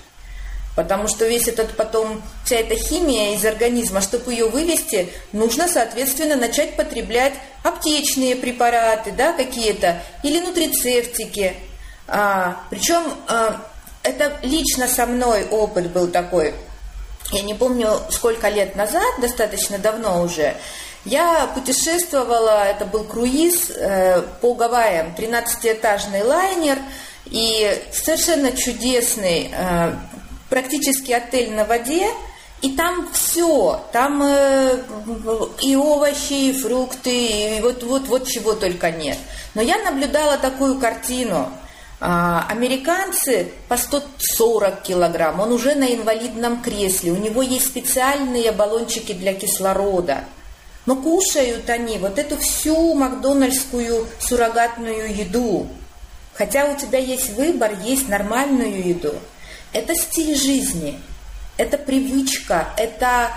Потому 0.77 1.07
что 1.07 1.27
весь 1.27 1.47
этот 1.47 1.77
потом, 1.77 2.21
вся 2.45 2.57
эта 2.57 2.75
химия 2.75 3.35
из 3.35 3.45
организма, 3.45 4.01
чтобы 4.01 4.33
ее 4.33 4.49
вывести, 4.49 5.09
нужно, 5.33 5.69
соответственно, 5.69 6.35
начать 6.35 6.75
потреблять 6.77 7.35
аптечные 7.63 8.35
препараты, 8.35 9.13
да, 9.13 9.33
какие-то, 9.33 10.03
или 10.25 10.41
нутрицептики. 10.41 11.55
А, 12.09 12.61
причем 12.71 13.05
а, 13.29 13.65
это 14.03 14.37
лично 14.43 14.89
со 14.89 15.07
мной 15.07 15.47
опыт 15.49 15.91
был 15.91 16.09
такой. 16.09 16.55
Я 17.31 17.43
не 17.43 17.55
помню, 17.55 18.01
сколько 18.11 18.49
лет 18.49 18.75
назад, 18.75 19.21
достаточно 19.21 19.79
давно 19.79 20.23
уже, 20.23 20.55
я 21.05 21.47
путешествовала, 21.55 22.65
это 22.65 22.87
был 22.87 23.05
круиз 23.05 23.71
э, 23.71 24.23
по 24.41 24.55
Гавайям, 24.55 25.15
13-этажный 25.17 26.25
лайнер, 26.25 26.79
и 27.27 27.79
совершенно 27.93 28.53
чудесный 28.53 29.53
э, 29.53 29.93
практически 30.55 31.11
отель 31.11 31.53
на 31.53 31.64
воде, 31.64 32.07
и 32.62 32.77
там 32.77 33.09
все, 33.12 33.85
там 33.90 34.23
э, 34.23 34.79
и 35.61 35.75
овощи, 35.75 36.51
и 36.51 36.53
фрукты, 36.53 37.57
и 37.57 37.61
вот, 37.61 37.83
вот, 37.83 38.07
вот 38.07 38.29
чего 38.29 38.53
только 38.53 38.93
нет. 38.93 39.19
Но 39.55 39.62
я 39.62 39.79
наблюдала 39.83 40.37
такую 40.37 40.79
картину. 40.79 41.51
А, 42.01 42.47
американцы 42.49 43.51
по 43.69 43.77
140 43.77 44.83
килограмм, 44.83 45.40
он 45.40 45.51
уже 45.51 45.75
на 45.75 45.93
инвалидном 45.93 46.62
кресле, 46.62 47.11
у 47.11 47.17
него 47.17 47.43
есть 47.43 47.67
специальные 47.67 48.53
баллончики 48.53 49.12
для 49.12 49.35
кислорода. 49.35 50.21
Но 50.87 50.95
кушают 50.95 51.69
они 51.69 51.99
вот 51.99 52.17
эту 52.17 52.37
всю 52.37 52.95
макдональдскую 52.95 54.07
суррогатную 54.21 55.17
еду. 55.17 55.67
Хотя 56.35 56.67
у 56.67 56.77
тебя 56.77 57.01
есть 57.01 57.31
выбор, 57.31 57.73
есть 57.85 58.09
нормальную 58.09 58.87
еду– 58.87 59.14
это 59.75 59.95
стиль 59.95 60.37
жизни, 60.37 60.99
это 61.59 61.77
привычка, 61.77 62.69
это 62.77 63.31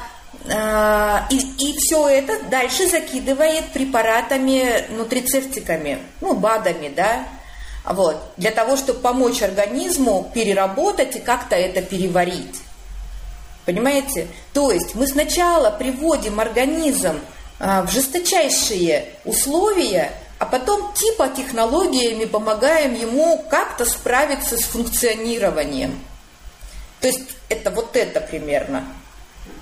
э, 0.45 1.19
и, 1.31 1.37
и 1.37 1.77
все 1.77 2.07
это 2.07 2.41
дальше 2.43 2.87
закидывает 2.87 3.73
препаратами, 3.73 4.85
нутрицептиками, 4.89 5.99
ну, 6.21 6.35
БАДами, 6.35 6.89
да, 6.95 7.27
вот, 7.83 8.21
для 8.37 8.51
того, 8.51 8.77
чтобы 8.77 8.99
помочь 8.99 9.41
организму 9.41 10.29
переработать 10.33 11.15
и 11.15 11.19
как-то 11.19 11.55
это 11.55 11.81
переварить. 11.81 12.61
Понимаете? 13.65 14.27
То 14.53 14.71
есть 14.71 14.95
мы 14.95 15.07
сначала 15.07 15.71
приводим 15.71 16.39
организм 16.39 17.19
а, 17.59 17.83
в 17.83 17.91
жесточайшие 17.91 19.09
условия, 19.25 20.13
а 20.39 20.45
потом 20.45 20.93
типа 20.93 21.29
технологиями 21.29 22.25
помогаем 22.25 22.93
ему 22.93 23.43
как-то 23.49 23.85
справиться 23.85 24.57
с 24.57 24.63
функционированием. 24.63 25.99
То 27.01 27.07
есть 27.07 27.35
это 27.49 27.71
вот 27.71 27.95
это 27.95 28.21
примерно. 28.21 28.85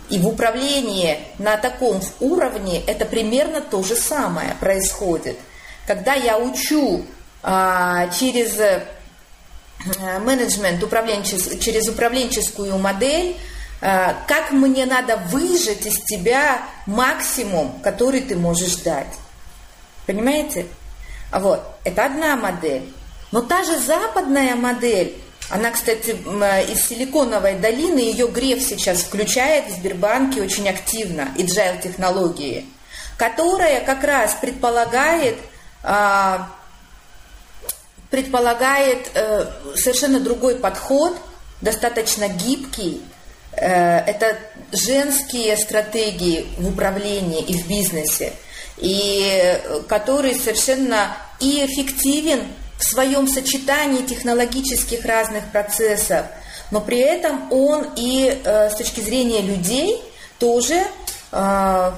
И 0.09 0.19
в 0.19 0.27
управлении 0.27 1.19
на 1.39 1.57
таком 1.57 2.01
уровне 2.19 2.81
это 2.85 3.05
примерно 3.05 3.61
то 3.61 3.81
же 3.83 3.95
самое 3.95 4.55
происходит. 4.59 5.37
Когда 5.87 6.13
я 6.13 6.37
учу 6.37 7.05
а, 7.41 8.07
через 8.09 8.59
а, 8.59 10.19
менеджмент, 10.19 10.81
управленчес, 10.83 11.59
через 11.59 11.87
управленческую 11.89 12.77
модель, 12.77 13.35
а, 13.81 14.15
как 14.27 14.51
мне 14.51 14.85
надо 14.85 15.17
выжать 15.17 15.85
из 15.85 15.99
тебя 16.03 16.63
максимум, 16.85 17.79
который 17.81 18.21
ты 18.21 18.35
можешь 18.35 18.77
дать. 18.77 19.13
Понимаете? 20.05 20.67
Вот, 21.31 21.61
это 21.83 22.05
одна 22.05 22.35
модель. 22.35 22.93
Но 23.31 23.41
та 23.41 23.63
же 23.63 23.79
западная 23.79 24.55
модель, 24.55 25.17
она, 25.49 25.71
кстати, 25.71 26.09
из 26.71 26.87
Силиконовой 26.87 27.55
долины, 27.55 27.99
ее 27.99 28.27
Греф 28.27 28.61
сейчас 28.63 29.01
включает 29.01 29.67
в 29.67 29.75
Сбербанке 29.75 30.41
очень 30.41 30.67
активно, 30.67 31.29
agile 31.37 31.81
технологии, 31.81 32.65
которая 33.17 33.81
как 33.85 34.03
раз 34.03 34.35
предполагает, 34.41 35.37
а, 35.83 36.49
предполагает 38.09 39.09
э, 39.13 39.45
совершенно 39.75 40.19
другой 40.19 40.55
подход, 40.55 41.15
достаточно 41.61 42.27
гибкий. 42.27 43.01
Э, 43.51 43.99
это 43.99 44.37
женские 44.71 45.57
стратегии 45.57 46.47
в 46.57 46.69
управлении 46.69 47.43
и 47.43 47.61
в 47.61 47.67
бизнесе, 47.67 48.33
и 48.77 49.29
э, 49.31 49.81
который 49.87 50.33
совершенно 50.35 51.17
и 51.39 51.65
эффективен 51.65 52.47
в 52.77 52.83
своем 52.83 53.27
сочетании 53.27 54.05
технологических 54.05 55.05
разных 55.05 55.45
процессов, 55.51 56.25
но 56.71 56.81
при 56.81 56.99
этом 56.99 57.51
он 57.51 57.87
и 57.95 58.41
э, 58.43 58.69
с 58.69 58.75
точки 58.75 58.99
зрения 58.99 59.41
людей 59.41 60.01
тоже 60.39 60.83
э, 61.31 61.91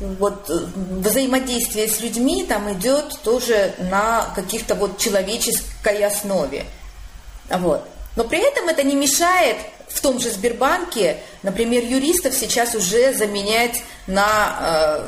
вот 0.00 0.50
взаимодействие 0.50 1.88
с 1.88 2.00
людьми 2.00 2.44
там 2.44 2.72
идет 2.72 3.20
тоже 3.22 3.74
на 3.78 4.26
каких-то 4.34 4.74
вот 4.74 4.98
человеческой 4.98 6.04
основе. 6.04 6.64
Вот. 7.48 7.86
Но 8.16 8.24
при 8.24 8.40
этом 8.40 8.68
это 8.68 8.82
не 8.82 8.96
мешает 8.96 9.56
в 9.88 10.00
том 10.00 10.20
же 10.20 10.30
Сбербанке, 10.30 11.18
например, 11.42 11.84
юристов 11.84 12.34
сейчас 12.34 12.74
уже 12.74 13.14
заменять 13.14 13.82
на, 14.06 14.58
э, 14.60 15.04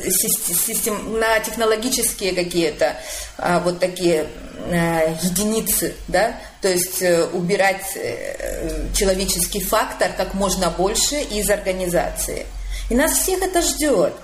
систем, 0.00 1.18
на 1.18 1.40
технологические 1.40 2.32
какие-то 2.32 2.96
э, 3.38 3.60
вот 3.60 3.78
такие 3.80 4.26
э, 4.66 5.14
единицы, 5.22 5.94
да, 6.08 6.36
то 6.60 6.68
есть 6.68 7.02
э, 7.02 7.26
убирать 7.32 7.96
э, 7.96 8.86
человеческий 8.94 9.60
фактор 9.60 10.12
как 10.16 10.34
можно 10.34 10.70
больше 10.70 11.20
из 11.20 11.50
организации. 11.50 12.46
И 12.90 12.94
нас 12.94 13.12
всех 13.12 13.42
это 13.42 13.62
ждет. 13.62 14.14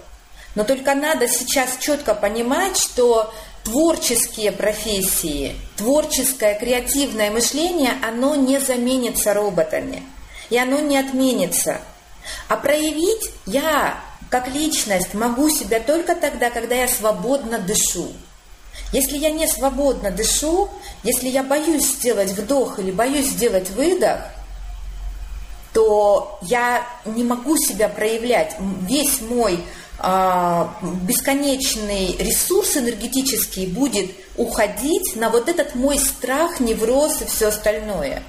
Но 0.55 0.65
только 0.65 0.95
надо 0.95 1.29
сейчас 1.29 1.77
четко 1.79 2.15
понимать, 2.15 2.77
что 2.77 3.33
творческие 3.65 4.53
профессии, 4.53 5.55
творческое, 5.77 6.59
креативное 6.59 7.31
мышление, 7.31 7.93
оно 8.07 8.35
не 8.35 8.59
заменится 8.59 9.35
роботами. 9.35 10.03
И 10.51 10.59
оно 10.59 10.81
не 10.81 10.97
отменится. 10.97 11.81
А 12.49 12.57
проявить 12.57 13.31
я, 13.47 14.01
как 14.31 14.49
личность, 14.49 15.15
могу 15.15 15.49
себя 15.49 15.81
только 15.81 16.15
тогда, 16.15 16.51
когда 16.51 16.75
я 16.75 16.89
свободно 16.89 17.59
дышу. 17.59 18.13
Если 18.93 19.19
я 19.19 19.31
не 19.31 19.47
свободно 19.47 20.11
дышу, 20.11 20.69
если 21.03 21.29
я 21.29 21.43
боюсь 21.43 21.87
сделать 21.87 22.31
вдох 22.31 22.79
или 22.79 22.91
боюсь 22.91 23.29
сделать 23.29 23.71
выдох, 23.71 24.21
то 25.73 26.39
я 26.43 26.87
не 27.05 27.25
могу 27.25 27.57
себя 27.57 27.89
проявлять. 27.89 28.57
Весь 28.59 29.21
мой 29.21 29.61
а, 29.99 30.75
бесконечный 31.03 32.17
ресурс 32.19 32.77
энергетический 32.77 33.67
будет 33.67 34.11
уходить 34.37 35.17
на 35.17 35.29
вот 35.29 35.49
этот 35.49 35.75
мой 35.75 35.99
страх, 35.99 36.61
невроз 36.61 37.21
и 37.23 37.27
все 37.27 37.49
остальное. 37.49 38.23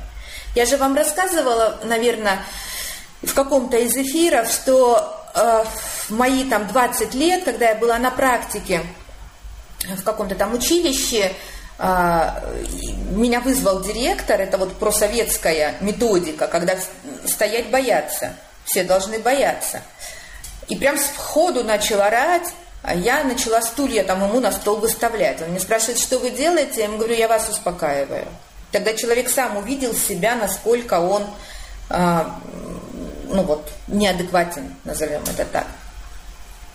Я 0.55 0.65
же 0.65 0.77
вам 0.77 0.95
рассказывала, 0.95 1.79
наверное, 1.83 2.43
в 3.21 3.33
каком-то 3.33 3.77
из 3.77 3.95
эфиров, 3.95 4.49
что 4.49 5.15
э, 5.35 5.63
в 6.07 6.11
мои 6.11 6.43
там 6.49 6.67
20 6.67 7.13
лет, 7.13 7.43
когда 7.43 7.69
я 7.69 7.75
была 7.75 7.97
на 7.97 8.11
практике 8.11 8.81
в 9.97 10.03
каком-то 10.03 10.35
там 10.35 10.53
училище, 10.53 11.33
э, 11.77 12.29
меня 13.11 13.39
вызвал 13.39 13.81
директор, 13.81 14.39
это 14.39 14.57
вот 14.57 14.77
просоветская 14.77 15.75
методика, 15.81 16.47
когда 16.47 16.75
стоять 17.25 17.69
бояться, 17.69 18.33
все 18.65 18.83
должны 18.83 19.19
бояться– 19.19 19.81
и 20.69 20.75
прям 20.75 20.97
с 20.97 21.01
входу 21.01 21.63
начал 21.63 22.01
орать, 22.01 22.53
а 22.83 22.95
я 22.95 23.23
начала 23.23 23.61
стулья 23.61 24.03
там 24.03 24.23
ему 24.23 24.39
на 24.39 24.51
стол 24.51 24.77
выставлять. 24.77 25.41
Он 25.41 25.49
мне 25.49 25.59
спрашивает, 25.59 25.99
что 25.99 26.19
вы 26.19 26.29
делаете? 26.29 26.81
Я 26.81 26.85
ему 26.85 26.97
говорю, 26.97 27.15
я 27.15 27.27
вас 27.27 27.49
успокаиваю. 27.49 28.25
Тогда 28.71 28.93
человек 28.93 29.29
сам 29.29 29.57
увидел 29.57 29.93
себя, 29.95 30.35
насколько 30.35 30.99
он, 30.99 31.25
э, 31.89 32.25
ну 33.29 33.43
вот, 33.43 33.69
неадекватен, 33.87 34.75
назовем 34.83 35.21
это 35.23 35.45
так. 35.45 35.67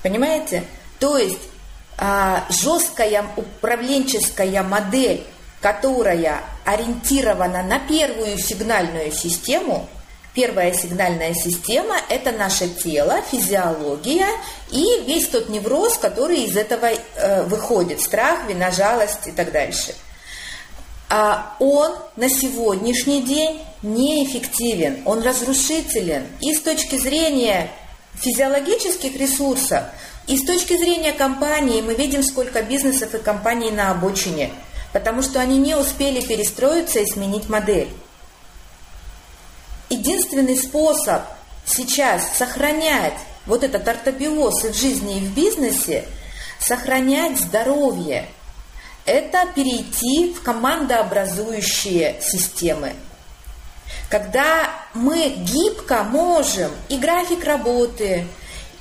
Понимаете? 0.02 0.64
То 0.98 1.18
есть 1.18 1.40
э, 1.98 2.36
жесткая 2.50 3.26
управленческая 3.36 4.62
модель, 4.62 5.26
которая 5.60 6.42
ориентирована 6.64 7.62
на 7.62 7.78
первую 7.78 8.38
сигнальную 8.38 9.12
систему, 9.12 9.88
Первая 10.34 10.72
сигнальная 10.72 11.32
система– 11.32 11.94
это 12.08 12.32
наше 12.32 12.68
тело, 12.68 13.22
физиология 13.30 14.26
и 14.72 14.84
весь 15.06 15.28
тот 15.28 15.48
невроз, 15.48 15.96
который 15.96 16.42
из 16.42 16.56
этого 16.56 16.86
э, 16.90 17.44
выходит. 17.44 18.00
Страх, 18.00 18.48
вина, 18.48 18.72
жалость 18.72 19.28
и 19.28 19.30
так 19.30 19.52
дальше. 19.52 19.94
А 21.16 21.54
он 21.60 21.94
на 22.16 22.28
сегодняшний 22.28 23.22
день 23.22 23.60
неэффективен, 23.84 25.02
он 25.04 25.22
разрушителен. 25.22 26.26
И 26.40 26.52
с 26.52 26.60
точки 26.60 26.96
зрения 26.96 27.70
физиологических 28.14 29.14
ресурсов, 29.14 29.84
и 30.26 30.36
с 30.36 30.44
точки 30.44 30.76
зрения 30.76 31.12
компании 31.12 31.82
мы 31.82 31.94
видим, 31.94 32.24
сколько 32.24 32.64
бизнесов 32.64 33.14
и 33.14 33.18
компаний 33.18 33.70
на 33.70 33.92
обочине, 33.92 34.50
потому 34.92 35.22
что 35.22 35.38
они 35.38 35.58
не 35.58 35.76
успели 35.76 36.20
перестроиться 36.20 36.98
и 36.98 37.06
сменить 37.06 37.48
модель. 37.48 37.90
Единственный 39.90 40.58
способ 40.58 41.22
сейчас 41.64 42.36
сохранять 42.36 43.20
вот 43.46 43.62
этот 43.62 43.86
ортобиоз 43.86 44.64
и 44.64 44.70
в 44.70 44.74
жизни, 44.74 45.18
и 45.18 45.26
в 45.26 45.32
бизнесе, 45.32 46.06
сохранять 46.58 47.38
здоровье, 47.38 48.26
это 49.06 49.46
перейти 49.54 50.32
в 50.32 50.42
командообразующие 50.42 52.20
системы. 52.20 52.92
Когда 54.08 54.70
мы 54.94 55.28
гибко 55.28 56.02
можем 56.04 56.70
и 56.88 56.98
график 56.98 57.44
работы, 57.44 58.26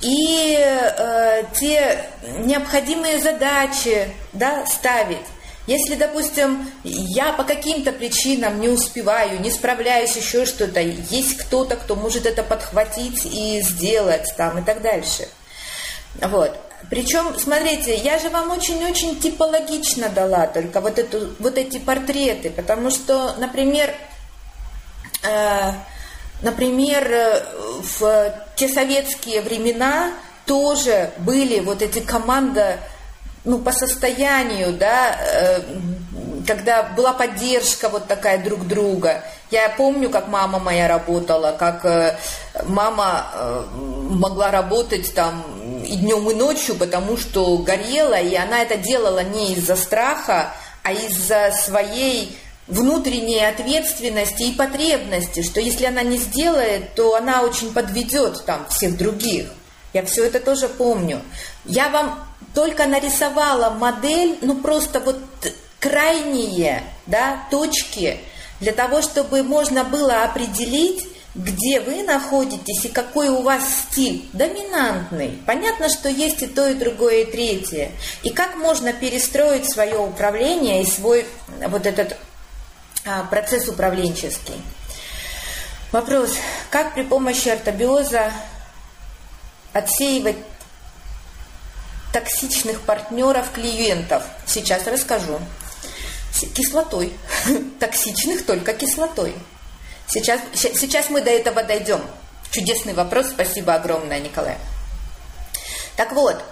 и 0.00 0.56
э, 0.58 1.44
те 1.54 2.04
необходимые 2.38 3.18
задачи 3.18 4.08
да, 4.32 4.66
ставить, 4.66 5.26
если, 5.66 5.94
допустим, 5.94 6.70
я 6.84 7.32
по 7.32 7.42
каким-то 7.42 7.90
причинам 7.92 8.60
не 8.60 8.68
успеваю, 8.68 9.40
не 9.40 9.50
справляюсь, 9.50 10.14
еще 10.14 10.44
что-то, 10.44 10.80
есть 10.80 11.38
кто-то, 11.38 11.76
кто 11.76 11.96
может 11.96 12.26
это 12.26 12.42
подхватить 12.42 13.24
и 13.24 13.62
сделать 13.62 14.30
там 14.36 14.58
и 14.58 14.62
так 14.62 14.82
дальше. 14.82 15.26
Вот. 16.20 16.54
Причем, 16.94 17.36
смотрите, 17.36 17.96
я 17.96 18.20
же 18.20 18.28
вам 18.30 18.52
очень-очень 18.52 19.18
типологично 19.18 20.10
дала 20.10 20.46
только 20.46 20.80
вот, 20.80 20.96
эту, 20.96 21.30
вот 21.40 21.58
эти 21.58 21.80
портреты, 21.80 22.50
потому 22.50 22.92
что, 22.92 23.34
например, 23.38 23.92
э, 25.24 25.72
например, 26.42 27.42
в 27.98 28.32
те 28.54 28.68
советские 28.68 29.40
времена 29.40 30.12
тоже 30.46 31.10
были 31.18 31.58
вот 31.58 31.82
эти 31.82 31.98
команды 31.98 32.78
ну, 33.44 33.58
по 33.58 33.72
состоянию, 33.72 34.72
да, 34.72 35.16
э, 35.18 35.60
когда 36.46 36.84
была 36.84 37.12
поддержка 37.12 37.88
вот 37.88 38.06
такая 38.06 38.38
друг 38.38 38.68
друга. 38.68 39.24
Я 39.50 39.68
помню, 39.70 40.10
как 40.10 40.28
мама 40.28 40.60
моя 40.60 40.86
работала, 40.86 41.56
как 41.58 41.84
э, 41.84 42.16
мама 42.66 43.26
э, 43.34 43.64
могла 44.10 44.52
работать 44.52 45.12
там 45.12 45.44
и 45.84 45.96
днем, 45.96 46.28
и 46.30 46.34
ночью, 46.34 46.74
потому 46.74 47.16
что 47.16 47.56
горела, 47.58 48.20
и 48.20 48.34
она 48.34 48.62
это 48.62 48.76
делала 48.76 49.22
не 49.22 49.54
из-за 49.54 49.76
страха, 49.76 50.52
а 50.82 50.92
из-за 50.92 51.52
своей 51.52 52.36
внутренней 52.66 53.44
ответственности 53.44 54.44
и 54.44 54.54
потребности, 54.54 55.42
что 55.42 55.60
если 55.60 55.86
она 55.86 56.02
не 56.02 56.16
сделает, 56.16 56.94
то 56.94 57.14
она 57.14 57.42
очень 57.42 57.72
подведет 57.72 58.44
там 58.44 58.66
всех 58.68 58.96
других. 58.96 59.46
Я 59.92 60.04
все 60.04 60.24
это 60.24 60.40
тоже 60.40 60.68
помню. 60.68 61.22
Я 61.64 61.88
вам 61.88 62.26
только 62.54 62.86
нарисовала 62.86 63.70
модель, 63.70 64.38
ну 64.40 64.56
просто 64.56 65.00
вот 65.00 65.18
крайние 65.78 66.82
да, 67.06 67.46
точки 67.50 68.18
для 68.60 68.72
того, 68.72 69.02
чтобы 69.02 69.42
можно 69.42 69.84
было 69.84 70.22
определить, 70.22 71.06
где 71.34 71.80
вы 71.80 72.04
находитесь 72.04 72.84
и 72.84 72.88
какой 72.88 73.28
у 73.28 73.42
вас 73.42 73.62
стиль 73.90 74.28
доминантный. 74.32 75.40
Понятно, 75.46 75.88
что 75.88 76.08
есть 76.08 76.42
и 76.42 76.46
то, 76.46 76.68
и 76.68 76.74
другое, 76.74 77.22
и 77.22 77.30
третье. 77.30 77.90
И 78.22 78.30
как 78.30 78.56
можно 78.56 78.92
перестроить 78.92 79.70
свое 79.70 79.98
управление 79.98 80.82
и 80.82 80.86
свой 80.86 81.26
вот 81.68 81.86
этот 81.86 82.16
а, 83.04 83.24
процесс 83.24 83.68
управленческий. 83.68 84.54
Вопрос, 85.90 86.36
как 86.70 86.94
при 86.94 87.02
помощи 87.02 87.48
ортобиоза 87.48 88.32
отсеивать 89.72 90.36
токсичных 92.12 92.80
партнеров 92.82 93.50
клиентов. 93.52 94.22
Сейчас 94.46 94.86
расскажу. 94.86 95.40
Кислотой. 96.54 97.12
Токсичных 97.80 98.46
только 98.46 98.72
кислотой. 98.72 99.34
Сейчас, 100.06 100.40
сейчас 100.54 101.10
мы 101.10 101.20
до 101.20 101.30
этого 101.30 101.62
дойдем. 101.62 102.00
Чудесный 102.50 102.94
вопрос. 102.94 103.28
Спасибо 103.30 103.74
огромное, 103.74 104.20
Николай. 104.20 104.56
Так 105.96 106.12
вот, 106.12 106.42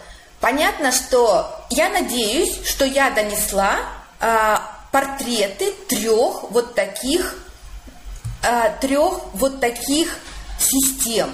понятно, 0.40 0.92
что 0.92 1.64
я 1.70 1.88
надеюсь, 1.88 2.64
что 2.64 2.84
я 2.84 3.10
донесла 3.10 3.80
а, 4.20 4.70
портреты 4.90 5.72
трех 5.88 6.50
вот 6.50 6.74
таких 6.74 7.36
а, 8.42 8.70
трех 8.80 9.20
вот 9.34 9.60
таких 9.60 10.18
систем. 10.58 11.30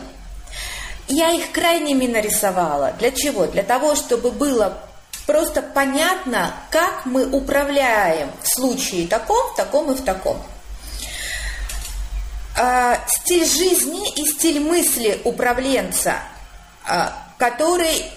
Я 1.08 1.30
их 1.30 1.52
крайними 1.52 2.06
нарисовала. 2.06 2.92
Для 2.98 3.10
чего? 3.10 3.46
Для 3.46 3.62
того, 3.62 3.94
чтобы 3.94 4.30
было 4.30 4.78
просто 5.26 5.62
понятно, 5.62 6.54
как 6.70 7.06
мы 7.06 7.26
управляем 7.26 8.30
в 8.42 8.48
случае 8.48 9.06
таком, 9.08 9.52
в 9.52 9.56
таком 9.56 9.90
и 9.90 9.94
в 9.94 10.04
таком. 10.04 10.42
А, 12.60 12.98
стиль 13.06 13.46
жизни 13.46 14.12
и 14.16 14.26
стиль 14.26 14.58
мысли 14.58 15.20
управленца 15.22 16.20
а, 16.84 17.12
который, 17.38 18.10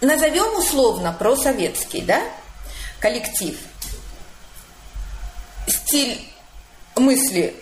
назовем 0.00 0.58
условно, 0.58 1.12
просоветский, 1.12 2.00
да, 2.00 2.20
коллектив. 2.98 3.56
Стиль 5.68 6.20
мысли. 6.96 7.54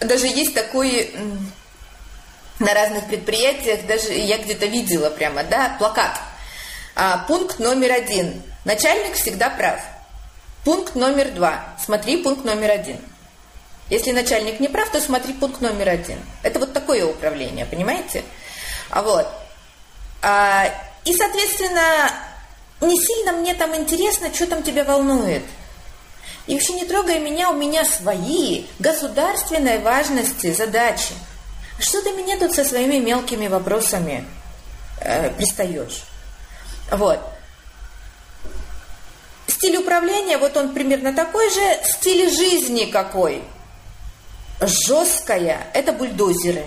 Даже 0.00 0.28
есть 0.28 0.54
такой 0.54 1.14
на 2.58 2.72
разных 2.72 3.06
предприятиях, 3.08 3.84
даже 3.86 4.12
я 4.12 4.38
где-то 4.38 4.64
видела 4.66 5.10
прямо, 5.10 5.44
да, 5.44 5.76
плакат. 5.78 6.18
А, 6.94 7.18
пункт 7.26 7.58
номер 7.58 7.92
один. 7.92 8.42
Начальник 8.64 9.16
всегда 9.16 9.50
прав. 9.50 9.80
Пункт 10.64 10.94
номер 10.94 11.32
два. 11.32 11.76
Смотри 11.84 12.22
пункт 12.22 12.44
номер 12.44 12.70
один. 12.70 12.98
Если 13.90 14.12
начальник 14.12 14.60
не 14.60 14.68
прав, 14.68 14.90
то 14.90 15.00
смотри 15.00 15.34
пункт 15.34 15.60
номер 15.60 15.90
один. 15.90 16.18
Это 16.42 16.58
вот 16.58 16.72
такое 16.72 17.04
управление, 17.04 17.66
понимаете? 17.66 18.22
А 18.90 19.02
вот. 19.02 19.26
А, 20.22 20.66
и, 21.04 21.14
соответственно, 21.14 22.10
не 22.80 22.98
сильно 22.98 23.32
мне 23.32 23.54
там 23.54 23.76
интересно, 23.76 24.32
что 24.32 24.46
там 24.46 24.62
тебя 24.62 24.84
волнует. 24.84 25.42
И 26.46 26.54
вообще 26.54 26.74
не 26.74 26.84
трогай 26.84 27.18
меня, 27.20 27.50
у 27.50 27.54
меня 27.54 27.84
свои 27.84 28.64
государственной 28.78 29.78
важности 29.78 30.52
задачи. 30.52 31.14
Что 31.78 32.02
ты 32.02 32.12
меня 32.12 32.38
тут 32.38 32.52
со 32.52 32.64
своими 32.64 32.98
мелкими 32.98 33.48
вопросами 33.48 34.24
э, 35.00 35.30
пристаешь? 35.30 36.04
Вот. 36.90 37.20
Стиль 39.46 39.76
управления, 39.76 40.38
вот 40.38 40.56
он 40.56 40.74
примерно 40.74 41.12
такой 41.14 41.50
же, 41.50 41.78
стиль 41.84 42.30
жизни 42.30 42.84
какой. 42.90 43.42
Жесткая, 44.66 45.66
это 45.74 45.92
бульдозеры. 45.92 46.64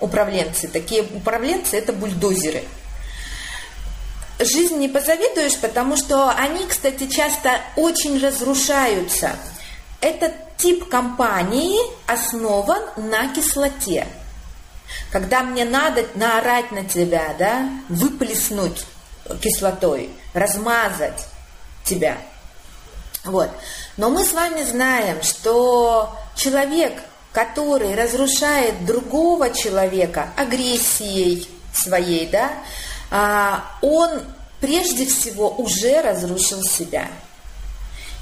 Управленцы, 0.00 0.68
такие 0.68 1.02
управленцы, 1.02 1.76
это 1.76 1.92
бульдозеры. 1.92 2.64
Жизнь 4.38 4.76
не 4.76 4.88
позавидуешь, 4.88 5.58
потому 5.58 5.96
что 5.96 6.30
они, 6.30 6.66
кстати, 6.66 7.08
часто 7.08 7.60
очень 7.76 8.22
разрушаются. 8.22 9.36
Этот 10.00 10.34
тип 10.58 10.88
компании 10.88 11.78
основан 12.06 12.82
на 12.96 13.32
кислоте. 13.32 14.06
Когда 15.10 15.42
мне 15.42 15.64
надо 15.64 16.04
наорать 16.14 16.70
на 16.70 16.84
тебя, 16.84 17.34
да, 17.38 17.68
выплеснуть 17.88 18.84
кислотой, 19.40 20.10
размазать 20.34 21.26
тебя. 21.84 22.18
Вот. 23.24 23.50
Но 23.96 24.10
мы 24.10 24.24
с 24.24 24.32
вами 24.32 24.62
знаем, 24.62 25.22
что 25.22 26.14
человек, 26.36 26.92
который 27.32 27.94
разрушает 27.94 28.84
другого 28.84 29.50
человека 29.50 30.30
агрессией 30.36 31.48
своей, 31.74 32.26
да, 32.28 32.52
а, 33.10 33.64
он 33.82 34.22
прежде 34.60 35.06
всего 35.06 35.50
уже 35.50 36.00
разрушил 36.00 36.62
себя. 36.62 37.08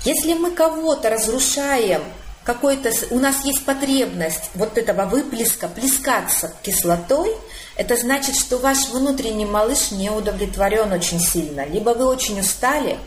Если 0.05 0.35
мы 0.35 0.51
кого-то 0.51 1.11
разрушаем, 1.11 2.03
какой-то, 2.45 2.93
у 3.11 3.19
нас 3.19 3.45
есть 3.45 3.65
потребность 3.65 4.51
вот 4.55 4.77
этого 4.77 5.07
выплеска, 5.07 5.67
плескаться 5.67 6.53
кислотой, 6.63 7.35
это 7.77 7.97
значит, 7.97 8.37
что 8.37 8.59
ваш 8.59 8.89
внутренний 8.91 9.47
малыш 9.47 9.91
не 9.91 10.11
удовлетворен 10.11 10.93
очень 10.93 11.21
сильно. 11.21 11.65
Либо 11.65 11.91
вы 11.91 12.05
очень 12.05 12.39
устали, 12.39 12.99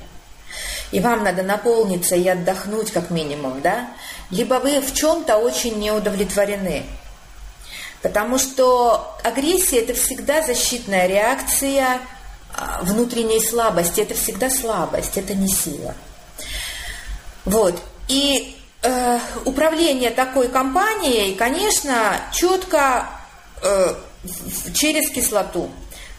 и 0.91 0.99
вам 0.99 1.23
надо 1.23 1.43
наполниться 1.43 2.15
и 2.15 2.27
отдохнуть 2.27 2.91
как 2.91 3.11
минимум, 3.11 3.61
да? 3.61 3.89
Либо 4.29 4.55
вы 4.55 4.81
в 4.81 4.93
чем-то 4.93 5.37
очень 5.37 5.79
не 5.79 5.91
удовлетворены. 5.91 6.83
Потому 8.01 8.37
что 8.37 9.17
агрессия– 9.23 9.79
это 9.81 9.93
всегда 9.93 10.41
защитная 10.41 11.07
реакция 11.07 11.99
а, 12.53 12.81
внутренней 12.83 13.43
слабости. 13.43 14.01
Это 14.01 14.13
всегда 14.13 14.49
слабость, 14.49 15.17
это 15.17 15.33
не 15.33 15.47
сила. 15.47 15.95
Вот. 17.45 17.81
И 18.07 18.57
э, 18.83 19.19
управление 19.45 20.11
такой 20.11 20.49
компанией, 20.49 21.35
конечно, 21.35 22.21
четко 22.33 23.07
э, 23.61 23.95
через 24.73 25.09
кислоту. 25.09 25.69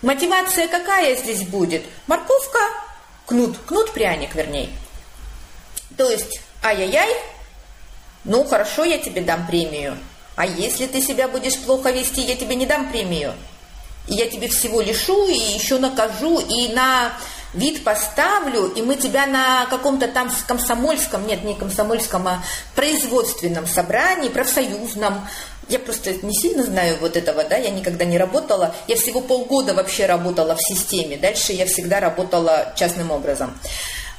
Мотивация 0.03 0.69
какая 0.69 1.17
здесь 1.17 1.43
будет? 1.43 1.85
Морковка, 2.07 2.61
кнут, 3.27 3.57
кнут-пряник, 3.67 4.35
вернее. 4.35 4.71
То 5.97 6.09
есть, 6.09 6.41
ай-яй-яй, 6.63 7.11
ну 8.29 8.45
хорошо, 8.45 8.85
я 8.85 8.99
тебе 8.99 9.23
дам 9.23 9.47
премию. 9.47 9.97
А 10.37 10.47
если 10.47 10.87
ты 10.87 11.01
себя 11.01 11.27
будешь 11.27 11.59
плохо 11.59 11.91
вести, 11.91 12.21
я 12.21 12.37
тебе 12.37 12.55
не 12.55 12.67
дам 12.67 12.91
премию. 12.91 13.33
Я 14.07 14.29
тебе 14.29 14.49
всего 14.49 14.81
лишу, 14.81 15.27
и 15.27 15.37
еще 15.37 15.79
накажу, 15.79 16.39
и 16.39 16.69
на 16.73 17.13
вид 17.55 17.83
поставлю, 17.83 18.67
и 18.67 18.83
мы 18.83 18.97
тебя 18.97 19.27
на 19.27 19.67
каком-то 19.67 20.09
там 20.09 20.31
комсомольском, 20.47 21.27
нет, 21.27 21.43
не 21.45 21.55
комсомольском, 21.55 22.29
а 22.29 22.45
производственном 22.75 23.67
собрании, 23.67 24.29
профсоюзном, 24.29 25.27
я 25.69 25.79
просто 25.79 26.15
не 26.23 26.35
сильно 26.35 26.63
знаю 26.63 26.97
вот 27.01 27.17
этого, 27.17 27.45
да, 27.45 27.57
я 27.57 27.71
никогда 27.71 28.05
не 28.05 28.19
работала, 28.19 28.75
я 28.87 28.97
всего 28.97 29.21
полгода 29.21 29.75
вообще 29.75 30.07
работала 30.07 30.55
в 30.55 30.63
системе, 30.63 31.17
дальше 31.17 31.53
я 31.53 31.67
всегда 31.67 32.01
работала 32.01 32.73
частным 32.77 33.11
образом. 33.11 33.59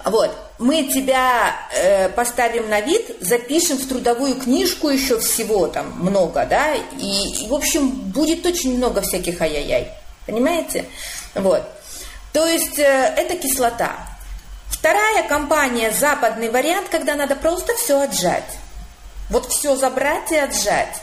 Вот, 0.06 0.36
мы 0.60 0.84
тебя 0.84 1.56
э, 1.74 2.08
поставим 2.10 2.70
на 2.70 2.80
вид, 2.80 3.18
запишем 3.20 3.78
в 3.78 3.88
трудовую 3.88 4.36
книжку 4.36 4.88
еще 4.88 5.20
всего 5.20 5.68
там 5.68 5.92
много, 6.00 6.46
да, 6.46 6.74
и, 6.76 7.44
и 7.44 7.48
в 7.48 7.54
общем, 7.54 7.90
будет 7.90 8.46
очень 8.46 8.78
много 8.78 9.02
всяких 9.02 9.42
ай-яй-яй, 9.42 9.92
понимаете? 10.26 10.86
Вот, 11.36 11.64
то 12.32 12.46
есть 12.46 12.80
э, 12.80 13.14
это 13.18 13.36
кислота. 13.36 13.98
Вторая 14.70 15.28
компания, 15.28 15.92
западный 15.92 16.50
вариант, 16.50 16.88
когда 16.90 17.16
надо 17.16 17.36
просто 17.36 17.76
все 17.76 18.00
отжать. 18.00 18.58
Вот 19.30 19.52
все 19.52 19.76
забрать 19.76 20.32
и 20.32 20.38
отжать. 20.38 21.02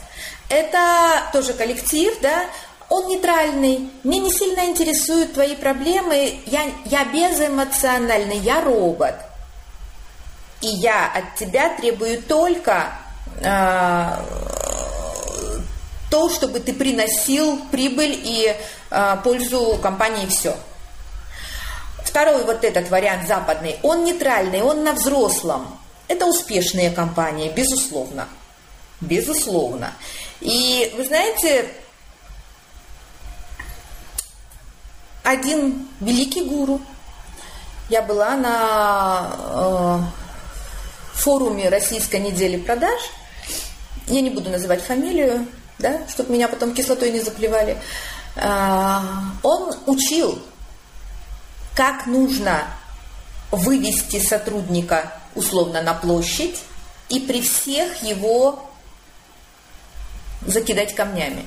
Это 0.49 1.23
тоже 1.33 1.53
коллектив, 1.53 2.13
да, 2.21 2.45
он 2.89 3.07
нейтральный, 3.07 3.89
мне 4.03 4.19
не 4.19 4.31
сильно 4.31 4.65
интересуют 4.65 5.33
твои 5.33 5.55
проблемы, 5.55 6.39
я, 6.45 6.63
я 6.85 7.05
безэмоциональный, 7.05 8.37
я 8.37 8.61
робот. 8.61 9.15
И 10.61 10.67
я 10.67 11.11
от 11.13 11.35
тебя 11.35 11.75
требую 11.75 12.21
только 12.23 12.93
э, 13.41 14.23
то, 16.09 16.29
чтобы 16.29 16.59
ты 16.59 16.73
приносил 16.73 17.59
прибыль 17.71 18.19
и 18.23 18.55
э, 18.89 19.17
пользу 19.23 19.77
компании 19.81 20.23
и 20.23 20.29
все. 20.29 20.55
Второй 22.03 22.45
вот 22.45 22.63
этот 22.63 22.89
вариант 22.89 23.27
западный, 23.27 23.77
он 23.83 24.05
нейтральный, 24.05 24.61
он 24.61 24.83
на 24.83 24.93
взрослом. 24.93 25.77
Это 26.07 26.25
успешные 26.25 26.89
компании, 26.89 27.51
безусловно. 27.53 28.27
Безусловно. 29.01 29.93
И 30.39 30.91
вы 30.95 31.03
знаете, 31.05 31.69
один 35.27 35.89
великий 35.99 36.41
гуру. 36.41 36.79
Я 37.89 38.01
была 38.01 38.37
на 38.37 39.35
э, 39.37 39.99
форуме 41.15 41.67
Российской 41.67 42.21
недели 42.21 42.55
продаж. 42.55 42.97
Я 44.07 44.21
не 44.21 44.29
буду 44.29 44.49
называть 44.49 44.81
фамилию, 44.81 45.45
да, 45.79 45.99
чтобы 46.07 46.31
меня 46.31 46.47
потом 46.47 46.73
кислотой 46.73 47.11
не 47.11 47.19
заплевали. 47.19 47.77
Э, 48.37 48.99
он 49.43 49.75
учил, 49.85 50.41
как 51.75 52.07
нужно 52.07 52.63
вывести 53.51 54.25
сотрудника 54.25 55.11
условно 55.35 55.81
на 55.81 55.93
площадь 55.93 56.61
и 57.09 57.19
при 57.19 57.41
всех 57.41 58.01
его 58.01 58.69
закидать 60.45 60.95
камнями. 60.95 61.45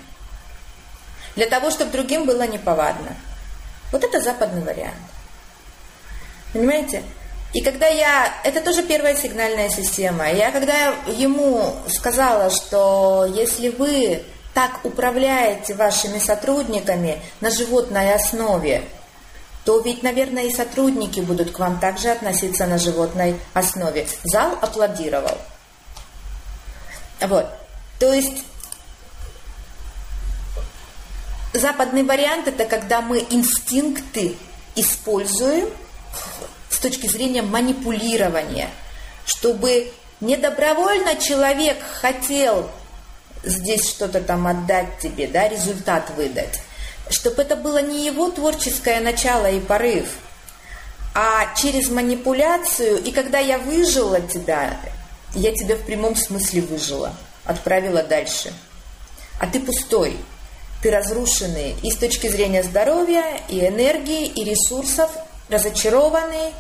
Для 1.35 1.47
того, 1.47 1.71
чтобы 1.71 1.93
другим 1.93 2.27
было 2.27 2.47
неповадно. 2.47 3.17
Вот 3.93 4.05
это 4.05 4.21
западный 4.21 4.63
вариант. 4.63 4.95
Понимаете? 6.53 7.03
И 7.53 7.63
когда 7.63 7.87
я... 7.87 8.33
Это 8.45 8.61
тоже 8.61 8.83
первая 8.83 9.17
сигнальная 9.17 9.69
система. 9.69 10.31
Я 10.31 10.53
когда 10.53 10.95
ему 11.07 11.75
сказала, 11.89 12.51
что 12.51 13.27
если 13.35 13.71
вы 13.71 14.23
так 14.55 14.85
управляете 14.85 15.75
вашими 15.75 16.19
сотрудниками 16.19 17.21
на 17.41 17.51
животной 17.51 18.15
основе, 18.15 18.83
то 19.65 19.81
ведь, 19.81 20.03
наверное, 20.03 20.45
и 20.45 20.55
сотрудники 20.55 21.21
будут 21.21 21.53
к 21.53 21.59
вам 21.59 21.79
также 21.79 22.11
относиться 22.11 22.67
на 22.67 22.79
животной 22.79 23.39
основе. 23.53 24.07
Зал 24.25 24.57
аплодировал. 24.61 25.37
Вот. 27.21 27.47
То 27.99 28.13
есть 28.13 28.45
Западный 31.53 32.05
вариант 32.05 32.47
это 32.47 32.65
когда 32.65 33.01
мы 33.01 33.27
инстинкты 33.29 34.37
используем 34.77 35.69
с 36.69 36.79
точки 36.79 37.09
зрения 37.09 37.43
манипулирования, 37.43 38.71
чтобы 39.25 39.93
недобровольно 40.21 41.17
человек 41.17 41.79
хотел 42.01 42.71
здесь 43.43 43.89
что-то 43.89 44.21
там 44.21 44.47
отдать 44.47 44.99
тебе, 45.01 45.27
да, 45.27 45.49
результат 45.49 46.11
выдать. 46.17 46.61
чтобы 47.11 47.43
это 47.43 47.57
было 47.57 47.83
не 47.83 48.07
его 48.07 48.31
творческое 48.31 49.01
начало 49.01 49.51
и 49.51 49.59
порыв, 49.59 50.07
а 51.15 51.53
через 51.57 51.89
манипуляцию, 51.89 53.03
и 53.03 53.11
когда 53.11 53.39
я 53.41 53.59
выжила 53.59 54.21
тебя, 54.21 54.81
я 55.35 55.53
тебя 55.53 55.75
в 55.75 55.83
прямом 55.83 56.15
смысле 56.15 56.63
выжила, 56.63 57.15
отправила 57.45 58.05
дальше. 58.05 58.53
А 59.41 59.47
ты 59.49 59.59
пустой, 59.59 60.17
ты 60.83 60.91
разрушенный 60.91 61.77
и 61.83 61.91
с 61.91 61.97
точки 61.97 62.29
зрения 62.29 62.63
здоровья, 62.63 63.41
и 63.49 63.67
энергии, 63.67 64.27
и 64.27 64.45
ресурсов, 64.45 65.11
разочарованный. 65.49 66.55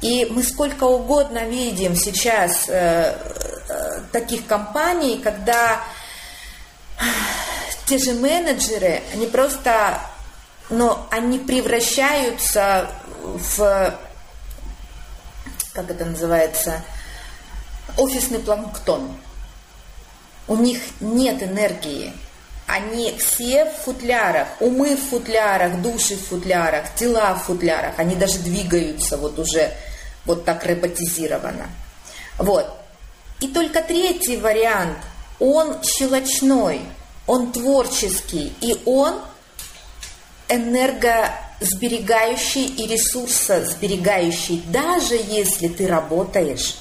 И 0.00 0.26
мы 0.26 0.42
сколько 0.42 0.84
угодно 0.84 1.44
видим 1.44 1.94
сейчас 1.94 2.68
э, 2.68 3.16
э, 3.68 4.00
таких 4.12 4.46
компаний, 4.46 5.20
когда 5.22 5.80
те 7.86 7.98
же 7.98 8.12
менеджеры, 8.12 9.02
они 9.12 9.26
просто, 9.26 10.00
но 10.68 11.06
они 11.10 11.38
превращаются 11.38 12.90
в, 13.22 13.98
как 15.72 15.90
это 15.90 16.04
называется, 16.04 16.82
офисный 17.96 18.40
планктон. 18.40 19.16
У 20.46 20.56
них 20.56 20.80
нет 21.00 21.42
энергии. 21.42 22.12
Они 22.66 23.14
все 23.18 23.66
в 23.66 23.74
футлярах, 23.84 24.48
умы 24.60 24.96
в 24.96 25.10
футлярах, 25.10 25.82
души 25.82 26.16
в 26.16 26.28
футлярах, 26.28 26.94
тела 26.94 27.34
в 27.34 27.42
футлярах. 27.44 27.98
Они 27.98 28.16
даже 28.16 28.38
двигаются 28.38 29.18
вот 29.18 29.38
уже 29.38 29.70
вот 30.24 30.44
так 30.44 30.64
роботизированно. 30.64 31.68
Вот. 32.38 32.66
И 33.40 33.48
только 33.48 33.82
третий 33.82 34.38
вариант, 34.38 34.96
он 35.38 35.82
щелочной, 35.82 36.80
он 37.26 37.52
творческий, 37.52 38.54
и 38.60 38.80
он 38.86 39.20
энергосберегающий 40.48 42.64
и 42.64 42.86
ресурсосберегающий, 42.86 44.62
даже 44.68 45.14
если 45.14 45.68
ты 45.68 45.86
работаешь 45.86 46.76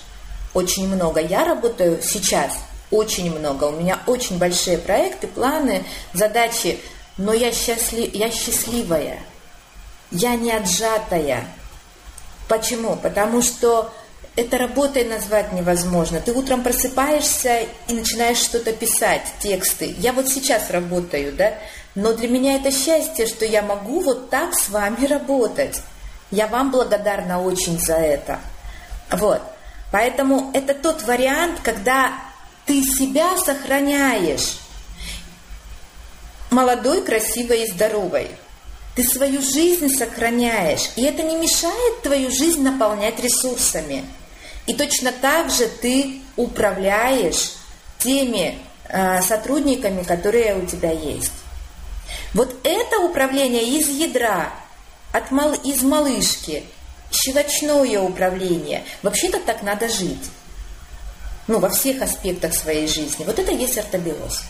очень 0.54 0.88
много. 0.88 1.20
Я 1.20 1.44
работаю 1.46 2.02
сейчас 2.02 2.54
очень 2.94 3.38
много, 3.38 3.66
у 3.66 3.72
меня 3.72 4.00
очень 4.06 4.38
большие 4.38 4.78
проекты, 4.78 5.28
планы, 5.28 5.84
задачи, 6.14 6.80
но 7.18 7.34
я, 7.34 7.52
счастлив, 7.52 8.14
я 8.14 8.30
счастливая, 8.30 9.20
я 10.12 10.36
не 10.36 10.52
отжатая. 10.52 11.46
Почему? 12.48 12.96
Потому 12.96 13.42
что 13.42 13.92
это 14.36 14.58
работой 14.58 15.06
назвать 15.06 15.54
невозможно. 15.54 16.22
Ты 16.22 16.34
утром 16.34 16.62
просыпаешься 16.62 17.62
и 17.88 17.94
начинаешь 17.94 18.38
что-то 18.38 18.74
писать, 18.74 19.24
тексты. 19.40 19.96
Я 19.98 20.14
вот 20.14 20.28
сейчас 20.28 20.70
работаю, 20.70 21.34
да, 21.34 21.54
но 21.96 22.14
для 22.14 22.28
меня 22.28 22.56
это 22.56 22.72
счастье, 22.72 23.26
что 23.26 23.44
я 23.46 23.64
могу 23.64 24.02
вот 24.02 24.30
так 24.30 24.54
с 24.54 24.70
вами 24.70 25.06
работать. 25.06 25.82
Я 26.30 26.48
вам 26.48 26.72
благодарна 26.72 27.42
очень 27.42 27.80
за 27.80 27.96
это. 27.96 28.40
Вот. 29.12 29.42
Поэтому 29.92 30.52
это 30.54 30.74
тот 30.74 31.04
вариант, 31.04 31.60
когда 31.64 32.14
ты 32.66 32.82
себя 32.84 33.38
сохраняешь 33.38 34.58
молодой, 36.50 37.04
красивой 37.04 37.64
и 37.64 37.72
здоровой. 37.72 38.30
Ты 38.96 39.04
свою 39.04 39.42
жизнь 39.42 39.90
сохраняешь, 39.90 40.92
и 40.96 41.04
это 41.04 41.24
не 41.24 41.36
мешает 41.36 42.02
твою 42.04 42.30
жизнь 42.30 42.62
наполнять 42.62 43.20
ресурсами. 43.20 44.06
И 44.68 44.74
точно 44.74 45.12
так 45.12 45.50
же 45.50 45.68
ты 45.68 46.22
управляешь 46.36 47.54
теми 47.98 48.60
э, 48.88 49.22
сотрудниками, 49.22 50.04
которые 50.04 50.56
у 50.56 50.66
тебя 50.68 50.92
есть. 50.92 51.32
Вот 52.34 52.56
это 52.64 53.00
управление 53.00 53.64
из 53.64 53.90
ядра, 53.90 54.54
от 55.12 55.32
мал, 55.32 55.54
из 55.54 55.82
малышки, 55.82 56.64
щелочное 57.12 58.00
управление. 58.00 58.84
Вообще-то 59.02 59.40
так 59.40 59.64
надо 59.64 59.90
жить. 59.90 60.30
Ну, 61.48 61.60
во 61.60 61.70
всех 61.70 62.02
аспектах 62.02 62.54
своей 62.54 62.88
жизни. 62.88 63.26
Вот 63.26 63.38
это 63.38 63.52
есть 63.52 63.78
ортобиоз. 63.78 64.44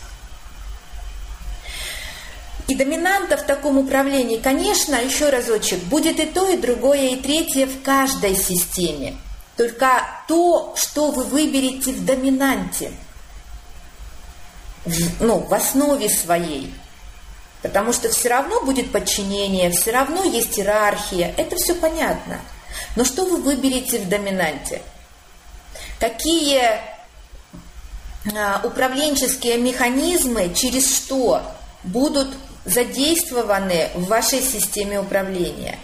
И 2.67 2.75
доминанта 2.75 3.35
в 3.35 3.43
таком 3.43 3.77
управлении, 3.77 4.37
конечно, 4.37 4.95
еще 4.95 5.29
разочек, 5.29 5.79
будет 5.83 6.19
и 6.19 6.25
то, 6.25 6.47
и 6.49 6.57
другое, 6.57 7.09
и 7.09 7.15
третье 7.17 7.65
в 7.65 7.81
каждой 7.81 8.35
системе. 8.35 9.17
Только 9.57 10.03
то, 10.27 10.73
что 10.77 11.11
вы 11.11 11.23
выберете 11.23 11.91
в 11.91 12.05
доминанте, 12.05 12.91
в, 14.85 15.23
ну, 15.23 15.39
в 15.39 15.53
основе 15.53 16.09
своей. 16.09 16.73
Потому 17.61 17.93
что 17.93 18.09
все 18.09 18.29
равно 18.29 18.61
будет 18.61 18.91
подчинение, 18.91 19.71
все 19.71 19.91
равно 19.91 20.23
есть 20.23 20.57
иерархия, 20.57 21.33
это 21.37 21.55
все 21.57 21.75
понятно. 21.75 22.39
Но 22.95 23.05
что 23.05 23.25
вы 23.25 23.37
выберете 23.37 23.99
в 23.99 24.09
доминанте? 24.09 24.81
Какие 25.99 26.61
а, 28.35 28.61
управленческие 28.63 29.57
механизмы 29.57 30.53
через 30.53 30.95
что 30.95 31.41
будут 31.83 32.29
задействованы 32.65 33.89
в 33.95 34.05
вашей 34.05 34.41
системе 34.41 34.99
управления? 34.99 35.77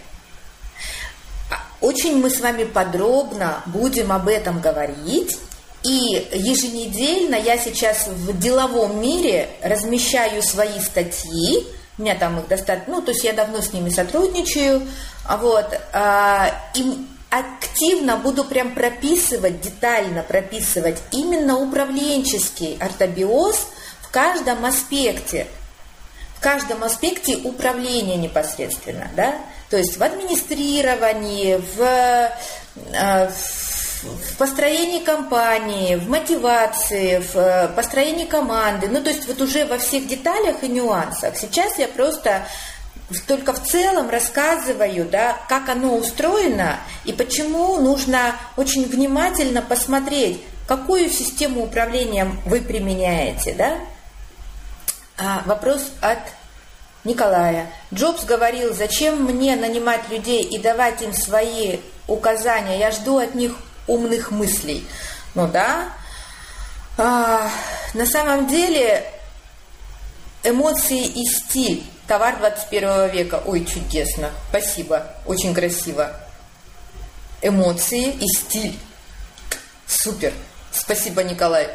Очень 1.80 2.20
мы 2.20 2.30
с 2.30 2.40
вами 2.40 2.64
подробно 2.64 3.62
будем 3.66 4.12
об 4.12 4.28
этом 4.28 4.60
говорить. 4.60 5.38
И 5.82 6.28
еженедельно 6.34 7.36
я 7.36 7.56
сейчас 7.56 8.06
в 8.06 8.38
деловом 8.38 9.00
мире 9.00 9.48
размещаю 9.62 10.42
свои 10.42 10.78
статьи, 10.78 11.66
у 11.96 12.02
меня 12.02 12.14
там 12.16 12.38
их 12.38 12.48
достаточно, 12.48 12.96
ну, 12.96 13.02
то 13.02 13.12
есть 13.12 13.24
я 13.24 13.32
давно 13.32 13.62
с 13.62 13.72
ними 13.72 13.88
сотрудничаю, 13.88 14.86
вот, 15.38 15.66
а, 15.92 16.50
и 16.74 17.06
активно 17.30 18.16
буду 18.16 18.44
прям 18.44 18.74
прописывать, 18.74 19.60
детально 19.60 20.22
прописывать 20.22 20.98
именно 21.12 21.58
управленческий 21.58 22.76
ортобиоз 22.80 23.68
в 24.02 24.10
каждом 24.10 24.64
аспекте, 24.64 25.46
в 26.36 26.40
каждом 26.40 26.82
аспекте 26.82 27.36
управления 27.36 28.16
непосредственно, 28.16 29.08
да, 29.14 29.36
то 29.70 29.76
есть 29.76 29.96
в 29.96 30.02
администрировании, 30.02 31.62
в, 31.76 32.32
э, 32.92 33.30
в 33.30 34.36
построении 34.36 35.04
компании, 35.04 35.94
в 35.94 36.08
мотивации, 36.08 37.18
в 37.18 37.36
э, 37.36 37.68
построении 37.68 38.24
команды, 38.24 38.88
ну 38.88 39.00
то 39.00 39.10
есть 39.10 39.28
вот 39.28 39.40
уже 39.40 39.66
во 39.66 39.78
всех 39.78 40.08
деталях 40.08 40.64
и 40.64 40.68
нюансах. 40.68 41.36
Сейчас 41.36 41.78
я 41.78 41.86
просто 41.86 42.44
только 43.26 43.52
в 43.52 43.62
целом 43.62 44.08
рассказываю, 44.08 45.04
да, 45.08 45.38
как 45.48 45.68
оно 45.68 45.96
устроено 45.96 46.78
и 47.04 47.12
почему 47.12 47.80
нужно 47.80 48.36
очень 48.56 48.86
внимательно 48.86 49.62
посмотреть, 49.62 50.40
какую 50.68 51.10
систему 51.10 51.64
управления 51.64 52.30
вы 52.46 52.60
применяете, 52.60 53.54
да. 53.54 53.78
А, 55.18 55.42
вопрос 55.46 55.90
от 56.00 56.18
Николая. 57.04 57.70
Джобс 57.92 58.24
говорил, 58.24 58.74
зачем 58.74 59.24
мне 59.24 59.56
нанимать 59.56 60.08
людей 60.08 60.42
и 60.42 60.58
давать 60.58 61.02
им 61.02 61.12
свои 61.12 61.78
указания, 62.06 62.78
я 62.78 62.90
жду 62.90 63.18
от 63.18 63.34
них 63.34 63.56
умных 63.86 64.30
мыслей. 64.30 64.86
Ну 65.34 65.48
да, 65.48 65.88
а, 66.96 67.50
на 67.94 68.06
самом 68.06 68.46
деле 68.46 69.04
эмоции 70.42 71.04
и 71.04 71.24
стиль, 71.24 71.84
товар 72.10 72.36
21 72.38 73.08
века. 73.10 73.40
Ой, 73.46 73.64
чудесно, 73.64 74.30
спасибо, 74.48 75.06
очень 75.26 75.54
красиво. 75.54 76.12
Эмоции 77.40 78.10
и 78.10 78.26
стиль. 78.26 78.78
Супер, 79.86 80.34
спасибо, 80.72 81.22
Николай. 81.22 81.68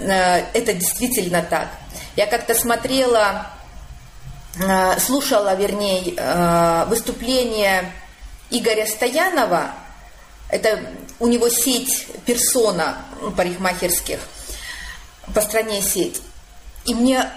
А, 0.00 0.38
это 0.54 0.72
действительно 0.72 1.42
так. 1.42 1.68
Я 2.16 2.26
как-то 2.26 2.54
смотрела 2.54 3.46
Э, 4.58 4.98
слушала, 4.98 5.54
вернее, 5.54 6.14
э, 6.16 6.84
выступление 6.88 7.92
Игоря 8.50 8.84
Стоянова, 8.86 9.72
это 10.48 10.80
у 11.20 11.28
него 11.28 11.48
сеть 11.48 12.08
персона 12.26 12.98
парикмахерских, 13.36 14.18
по 15.32 15.40
стране 15.40 15.80
сеть. 15.82 16.20
И 16.84 16.94
мне 16.94 17.30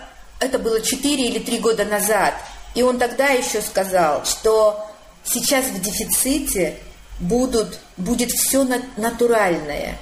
это 0.43 0.59
было 0.59 0.81
4 0.81 1.25
или 1.25 1.39
3 1.39 1.59
года 1.59 1.85
назад. 1.85 2.33
И 2.75 2.83
он 2.83 2.97
тогда 2.97 3.27
еще 3.27 3.61
сказал, 3.61 4.25
что 4.25 4.85
сейчас 5.23 5.65
в 5.65 5.81
дефиците 5.81 6.77
будут, 7.19 7.79
будет 7.97 8.31
все 8.31 8.63
натуральное. 8.97 9.97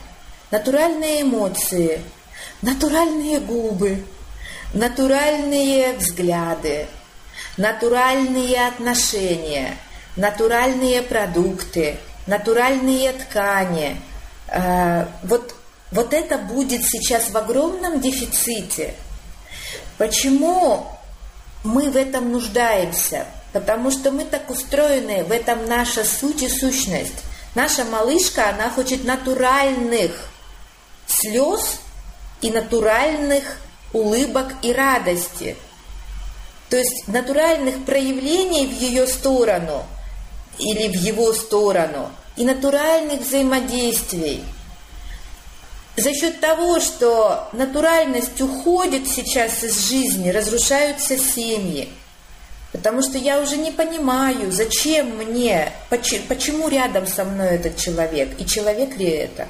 Натуральные 0.52 1.22
эмоции, 1.22 2.02
натуральные 2.62 3.40
губы, 3.40 4.04
натуральные 4.74 5.94
взгляды, 5.94 6.88
натуральные 7.58 8.68
отношения, 8.68 9.78
натуральные 10.16 11.02
продукты, 11.04 11.98
натуральные 12.28 13.14
ткани. 13.14 13.98
Э, 14.48 15.06
вот, 15.24 15.56
вот 15.92 16.14
это 16.14 16.38
будет 16.38 16.84
сейчас 16.86 17.30
в 17.30 17.38
огромном 17.38 18.00
дефиците. 18.00 18.96
Почему 20.02 20.88
мы 21.64 21.92
в 21.92 21.96
этом 21.96 22.32
нуждаемся, 22.32 23.28
потому 23.54 23.92
что 23.92 24.10
мы 24.10 24.26
так 24.26 24.50
устроены, 24.50 25.24
в 25.24 25.32
этом 25.32 25.68
наша 25.68 26.04
суть 26.04 26.42
и 26.42 26.50
сущность. 26.50 27.22
Наша 27.54 27.86
малышка, 27.86 28.50
она 28.50 28.72
хочет 28.72 29.04
натуральных 29.04 30.32
слез 31.06 31.82
и 32.42 32.50
натуральных 32.50 33.44
улыбок 33.94 34.48
и 34.64 34.74
радости. 34.74 35.56
То 36.72 36.78
есть 36.78 37.08
натуральных 37.08 37.86
проявлений 37.86 38.66
в 38.66 38.82
ее 38.82 39.06
сторону 39.06 39.86
или 40.58 40.88
в 40.88 40.96
его 40.96 41.32
сторону 41.32 42.10
и 42.36 42.44
натуральных 42.44 43.22
взаимодействий. 43.22 44.44
За 45.98 46.14
счет 46.14 46.40
того, 46.40 46.80
что 46.80 47.50
натуральность 47.52 48.40
уходит 48.42 49.08
сейчас 49.08 49.64
из 49.64 49.90
жизни, 49.90 50.30
разрушаются 50.30 51.18
семьи. 51.18 51.90
Потому 52.72 53.02
что 53.02 53.18
я 53.18 53.42
уже 53.42 53.58
не 53.58 53.72
понимаю, 53.72 54.52
зачем 54.52 55.18
мне, 55.18 55.74
почему 55.90 56.70
рядом 56.70 57.06
со 57.06 57.26
мной 57.26 57.56
этот 57.56 57.76
человек, 57.76 58.40
и 58.40 58.46
человек 58.46 58.96
ли 58.96 59.10
это. 59.10 59.50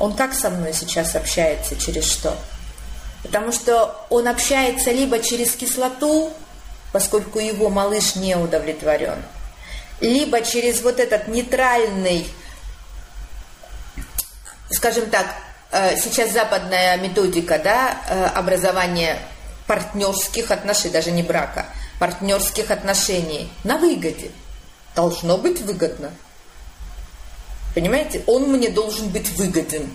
Он 0.00 0.14
как 0.14 0.34
со 0.34 0.50
мной 0.50 0.72
сейчас 0.72 1.14
общается, 1.14 1.76
через 1.76 2.04
что? 2.10 2.36
Потому 3.22 3.52
что 3.52 4.04
он 4.10 4.26
общается 4.26 4.90
либо 4.90 5.20
через 5.20 5.52
кислоту, 5.52 6.32
поскольку 6.92 7.38
его 7.38 7.68
малыш 7.70 8.16
не 8.16 8.34
удовлетворен, 8.34 9.22
либо 10.00 10.40
через 10.40 10.82
вот 10.82 10.98
этот 10.98 11.28
нейтральный, 11.28 12.26
скажем 14.70 15.10
так, 15.10 15.26
э, 15.72 15.96
сейчас 15.96 16.32
западная 16.32 16.96
методика 16.96 17.58
да, 17.58 17.96
э, 18.08 18.24
образования 18.26 19.18
партнерских 19.66 20.50
отношений, 20.50 20.92
даже 20.92 21.10
не 21.10 21.22
брака, 21.22 21.66
партнерских 21.98 22.70
отношений 22.70 23.50
на 23.64 23.78
выгоде. 23.78 24.30
Должно 24.96 25.38
быть 25.38 25.60
выгодно. 25.60 26.10
Понимаете, 27.74 28.22
он 28.26 28.50
мне 28.50 28.68
должен 28.70 29.08
быть 29.08 29.30
выгоден. 29.36 29.88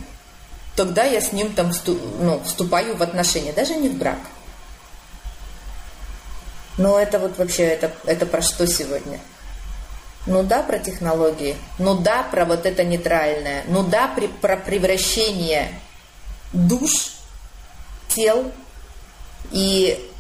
Тогда 0.76 1.04
я 1.04 1.20
с 1.22 1.32
ним 1.32 1.54
там 1.54 1.72
ну, 2.20 2.42
вступаю 2.46 2.96
в 2.96 3.04
отношения, 3.04 3.52
даже 3.52 3.76
не 3.76 3.90
в 3.90 3.98
брак. 3.98 4.20
Но 6.78 7.00
это 7.00 7.20
вот 7.20 7.38
вообще, 7.38 7.64
это, 7.64 7.92
это 8.06 8.26
про 8.26 8.42
что 8.42 8.68
сегодня? 8.68 9.20
Ну 10.26 10.42
да, 10.44 10.64
про 10.64 10.80
технологии. 10.80 11.56
Ну 11.78 11.96
да, 11.96 12.24
про 12.24 12.46
вот 12.46 12.66
это 12.66 12.84
нейтральное. 12.84 13.64
Ну 13.68 13.84
да, 13.84 14.08
при, 14.08 14.28
про 14.28 14.58
превращение 14.58 15.72
душ, 16.52 17.12
тел 18.08 18.52
и 19.52 20.12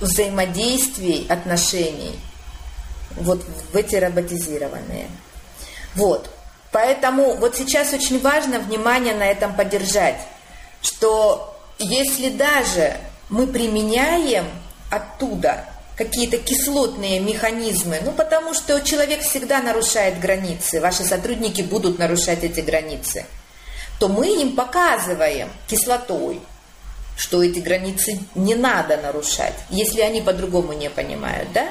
взаимодействий, 0.00 1.26
отношений 1.28 2.18
вот 3.16 3.42
в 3.72 3.76
эти 3.76 3.96
роботизированные. 3.96 5.08
Вот. 5.94 6.30
Поэтому 6.70 7.34
вот 7.36 7.56
сейчас 7.56 7.92
очень 7.94 8.20
важно 8.20 8.58
внимание 8.58 9.14
на 9.14 9.24
этом 9.26 9.54
поддержать, 9.54 10.20
что 10.82 11.58
если 11.78 12.28
даже 12.28 12.96
мы 13.30 13.46
применяем 13.46 14.46
оттуда 14.90 15.64
какие-то 15.96 16.36
кислотные 16.36 17.20
механизмы, 17.20 18.00
ну 18.04 18.12
потому 18.12 18.54
что 18.54 18.80
человек 18.80 19.22
всегда 19.22 19.62
нарушает 19.62 20.20
границы, 20.20 20.80
ваши 20.80 21.04
сотрудники 21.04 21.62
будут 21.62 21.98
нарушать 21.98 22.44
эти 22.44 22.60
границы, 22.60 23.24
то 23.98 24.08
мы 24.08 24.28
им 24.42 24.54
показываем 24.54 25.48
кислотой, 25.66 26.40
что 27.16 27.42
эти 27.42 27.60
границы 27.60 28.20
не 28.34 28.54
надо 28.54 28.98
нарушать, 28.98 29.54
если 29.70 30.02
они 30.02 30.20
по-другому 30.20 30.74
не 30.74 30.90
понимают, 30.90 31.50
да? 31.52 31.68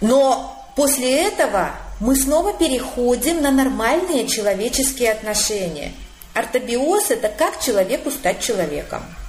Но 0.00 0.70
после 0.74 1.22
этого 1.28 1.70
мы 2.00 2.16
снова 2.16 2.52
переходим 2.52 3.42
на 3.42 3.52
нормальные 3.52 4.26
человеческие 4.26 5.12
отношения. 5.12 5.92
Ортобиоз– 6.34 7.04
это 7.10 7.28
как 7.28 7.60
человеку 7.60 8.10
стать 8.10 8.40
человеком– 8.40 9.04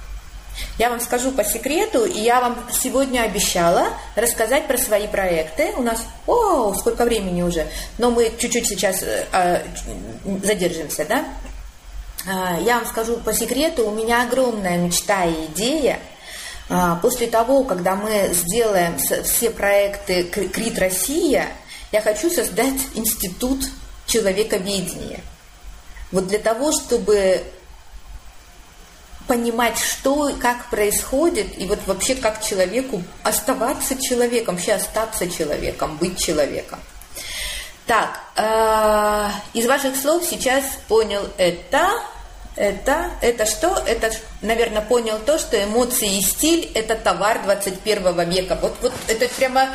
я 0.78 0.90
вам 0.90 1.00
скажу 1.00 1.32
по 1.32 1.44
секрету, 1.44 2.04
и 2.04 2.20
я 2.20 2.40
вам 2.40 2.58
сегодня 2.72 3.22
обещала 3.22 3.88
рассказать 4.16 4.66
про 4.66 4.78
свои 4.78 5.06
проекты. 5.06 5.72
У 5.76 5.82
нас, 5.82 6.02
о, 6.26 6.74
сколько 6.74 7.04
времени 7.04 7.42
уже, 7.42 7.66
но 7.98 8.10
мы 8.10 8.32
чуть-чуть 8.38 8.66
сейчас 8.66 9.02
э, 9.02 9.62
задержимся, 10.42 11.04
да? 11.04 11.24
Э, 12.26 12.62
я 12.62 12.78
вам 12.78 12.86
скажу 12.86 13.18
по 13.18 13.32
секрету, 13.32 13.88
у 13.88 13.94
меня 13.94 14.22
огромная 14.22 14.78
мечта 14.78 15.24
и 15.24 15.46
идея. 15.46 15.98
Э, 16.68 16.96
после 17.02 17.26
того, 17.26 17.64
когда 17.64 17.94
мы 17.94 18.30
сделаем 18.32 18.96
все 18.98 19.50
проекты 19.50 20.24
Крит 20.24 20.78
Россия, 20.78 21.48
я 21.92 22.00
хочу 22.00 22.30
создать 22.30 22.80
институт 22.94 23.66
человековедения. 24.06 25.20
Вот 26.12 26.26
для 26.26 26.38
того, 26.38 26.72
чтобы 26.72 27.42
понимать, 29.26 29.78
что 29.78 30.28
и 30.28 30.34
как 30.34 30.70
происходит, 30.70 31.58
и 31.58 31.66
вот 31.66 31.78
вообще 31.86 32.14
как 32.14 32.42
человеку 32.42 33.02
оставаться 33.22 34.00
человеком, 34.00 34.56
вообще 34.56 34.72
остаться 34.72 35.30
человеком, 35.30 35.96
быть 35.98 36.18
человеком. 36.18 36.80
Так, 37.86 38.20
э, 38.36 39.30
из 39.52 39.66
ваших 39.66 39.96
слов 39.96 40.24
сейчас 40.24 40.64
понял 40.86 41.28
это, 41.38 41.90
это, 42.56 43.10
это 43.20 43.46
что? 43.46 43.82
Это, 43.86 44.12
наверное, 44.42 44.82
понял 44.82 45.18
то, 45.18 45.38
что 45.38 45.62
эмоции 45.62 46.18
и 46.18 46.22
стиль– 46.22 46.70
это 46.74 46.94
товар 46.94 47.42
21 47.42 48.30
века. 48.30 48.58
Вот, 48.60 48.76
вот 48.80 48.92
это 49.08 49.28
прямо, 49.34 49.70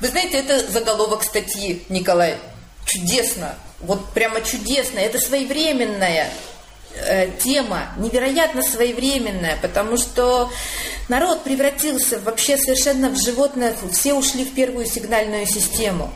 вы 0.00 0.08
знаете, 0.08 0.38
это 0.38 0.66
заголовок 0.70 1.22
статьи, 1.22 1.84
Николай. 1.88 2.38
Чудесно, 2.86 3.54
вот 3.80 4.12
прямо 4.14 4.40
чудесно, 4.40 4.98
это 4.98 5.20
своевременное, 5.20 6.30
тема 7.42 7.88
невероятно 7.96 8.62
своевременная, 8.62 9.56
потому 9.62 9.96
что 9.96 10.50
народ 11.08 11.42
превратился 11.42 12.18
вообще 12.20 12.56
совершенно 12.56 13.10
в 13.10 13.16
животное, 13.16 13.74
все 13.92 14.14
ушли 14.14 14.44
в 14.44 14.54
первую 14.54 14.86
сигнальную 14.86 15.46
систему. 15.46 16.10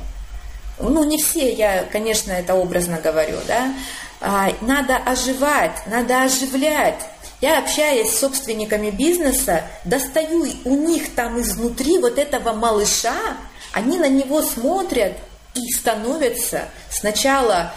Ну, 0.79 1.05
не 1.05 1.23
все, 1.23 1.53
я, 1.53 1.85
конечно, 1.85 2.33
это 2.33 2.55
образно 2.55 3.01
говорю, 3.01 3.39
да. 3.47 3.73
А, 4.21 4.51
надо 4.61 4.97
оживать, 4.97 5.87
надо 5.87 6.23
оживлять. 6.23 7.01
Я, 7.41 7.59
общаясь 7.59 8.11
с 8.11 8.21
собственниками 8.21 8.91
бизнеса, 8.91 9.65
достаю 9.85 10.47
у 10.65 10.75
них 10.75 11.15
там 11.15 11.41
изнутри 11.41 11.99
вот 11.99 12.19
этого 12.19 12.53
малыша, 12.55 13.37
они 13.73 13.99
на 13.99 14.09
него 14.09 14.41
смотрят 14.43 15.13
и 15.55 15.61
становятся 15.73 16.65
сначала 16.91 17.73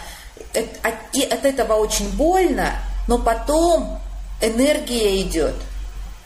от 0.54 1.44
этого 1.44 1.74
очень 1.74 2.08
больно, 2.16 2.80
но 3.08 3.18
потом 3.18 3.98
энергия 4.40 5.20
идет, 5.22 5.54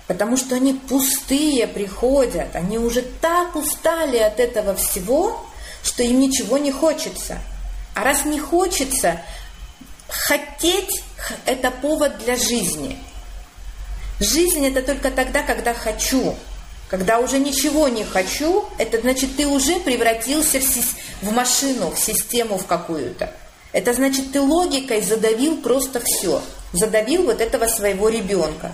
потому 0.09 0.37
что 0.37 0.57
они 0.57 0.74
пустые 0.74 1.66
приходят, 1.68 2.55
они 2.55 2.76
уже 2.76 3.03
так 3.03 3.57
устали 3.57 4.18
от 4.18 4.41
этого 4.41 4.74
всего, 4.74 5.47
что 5.83 6.03
им 6.03 6.20
ничего 6.20 6.59
не 6.59 6.72
хочется. 6.72 7.39
А 7.95 8.05
раз 8.05 8.24
не 8.24 8.39
хочется, 8.39 9.22
хотеть– 10.09 11.03
это 11.47 11.70
повод 11.70 12.18
для 12.18 12.37
жизни. 12.37 12.99
Жизнь– 14.18 14.66
это 14.66 14.83
только 14.83 15.11
тогда, 15.11 15.43
когда 15.43 15.72
хочу. 15.74 16.35
Когда 16.89 17.20
уже 17.20 17.39
ничего 17.39 17.89
не 17.89 18.05
хочу, 18.05 18.66
это 18.76 19.01
значит, 19.01 19.37
ты 19.37 19.47
уже 19.47 19.78
превратился 19.80 20.59
в, 20.61 21.22
в 21.22 21.33
машину, 21.33 21.91
в 21.91 21.99
систему 21.99 22.59
в 22.59 22.66
какую-то. 22.66 23.33
Это 23.72 23.95
значит, 23.95 24.33
ты 24.33 24.41
логикой 24.41 25.01
задавил 25.01 25.59
просто 25.59 26.03
все 26.05 26.43
задавил 26.72 27.24
вот 27.24 27.40
этого 27.40 27.66
своего 27.66 28.08
ребенка. 28.08 28.72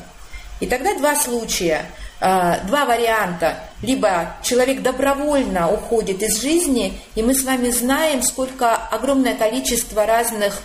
И 0.61 0.67
тогда 0.67 0.95
два 0.95 1.15
случая, 1.15 1.87
а, 2.21 2.61
два 2.65 2.85
варианта. 2.85 3.65
Либо 3.83 4.37
человек 4.43 4.83
добровольно 4.83 5.71
уходит 5.71 6.23
из 6.23 6.41
жизни, 6.41 7.01
и 7.15 7.23
мы 7.23 7.35
с 7.35 7.45
вами 7.45 7.71
знаем, 7.71 8.23
сколько 8.23 8.75
огромное 8.75 9.37
количество 9.37 10.05
разных 10.05 10.61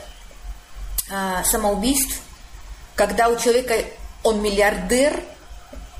а, 1.11 1.43
самоубийств, 1.43 2.21
когда 2.95 3.29
у 3.29 3.37
человека 3.37 3.75
он 4.23 4.41
миллиардер, 4.41 5.21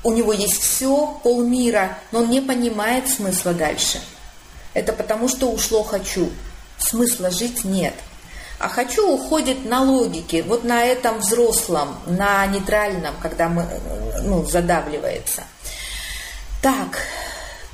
у 0.02 0.12
него 0.12 0.32
есть 0.32 0.60
все, 0.60 1.18
полмира, 1.22 1.98
но 2.10 2.20
он 2.20 2.30
не 2.30 2.40
понимает 2.40 3.08
смысла 3.08 3.52
дальше. 3.52 4.00
Это 4.72 4.92
потому, 4.92 5.28
что 5.28 5.50
ушло 5.50 5.82
«хочу». 5.82 6.30
Смысла 6.78 7.30
жить 7.30 7.64
нет– 7.64 7.94
а 8.64 8.68
хочу 8.70 9.06
уходит 9.06 9.66
на 9.66 9.82
логике, 9.82 10.42
вот 10.42 10.64
на 10.64 10.82
этом 10.84 11.18
взрослом, 11.18 11.98
на 12.06 12.46
нейтральном, 12.46 13.14
когда 13.20 13.50
мы, 13.50 13.66
ну, 14.22 14.42
задавливается. 14.46 15.42
Так, 16.62 17.02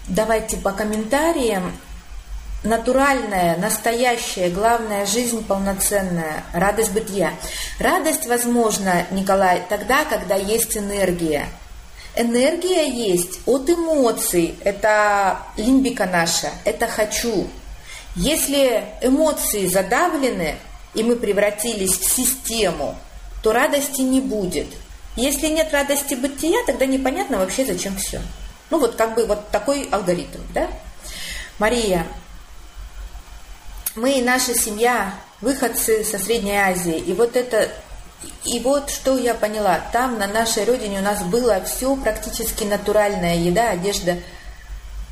давайте 0.09 0.57
по 0.57 0.73
комментариям. 0.73 1.79
Натуральная, 2.65 3.57
настоящая, 3.57 4.51
главная 4.51 5.07
жизнь 5.07 5.47
полноценная, 5.47 6.43
радость 6.53 6.91
бытия. 6.91 7.35
Радость 7.79 8.27
возможна, 8.27 9.07
Николай, 9.13 9.63
тогда, 9.69 10.05
когда 10.05 10.35
есть 10.35 10.77
энергия. 10.77 11.47
Энергия 12.17 12.89
есть 12.89 13.39
от 13.47 13.71
эмоций. 13.71 14.57
Это 14.65 15.39
лимбика 15.57 16.07
наша, 16.07 16.51
это 16.65 16.89
хочу. 16.89 17.47
Если 18.17 18.85
эмоции 19.03 19.69
задавлены, 19.69 20.57
и 20.95 21.03
мы 21.03 21.17
превратились 21.17 21.99
в 21.99 22.11
систему, 22.11 22.97
то 23.43 23.53
радости 23.53 24.01
не 24.01 24.21
будет. 24.21 24.67
Если 25.17 25.49
нет 25.49 25.73
радости 25.73 26.15
бытия, 26.15 26.59
тогда 26.67 26.87
непонятно 26.87 27.39
вообще, 27.39 27.65
зачем 27.65 27.97
все. 27.97 28.21
Ну 28.71 28.79
вот 28.79 28.97
как 28.97 29.15
бы 29.15 29.27
вот 29.27 29.51
такой 29.51 29.89
алгоритм, 29.91 30.41
да? 30.55 30.69
Мария, 31.59 32.07
мы 33.95 34.13
и 34.13 34.23
наша 34.23 34.55
семья, 34.55 35.15
выходцы 35.41 36.05
со 36.05 36.19
Средней 36.19 36.57
Азии, 36.57 36.97
и 36.97 37.13
вот 37.13 37.37
это 37.37 37.71
и 38.45 38.61
вот 38.61 38.91
что 38.91 39.19
я 39.19 39.35
поняла, 39.35 39.81
там 39.93 40.19
на 40.19 40.27
нашей 40.27 40.65
родине 40.65 40.99
у 40.99 41.03
нас 41.03 41.23
было 41.23 41.63
все 41.65 41.97
практически 41.97 42.65
натуральная 42.65 43.37
еда, 43.37 43.71
одежда, 43.71 44.19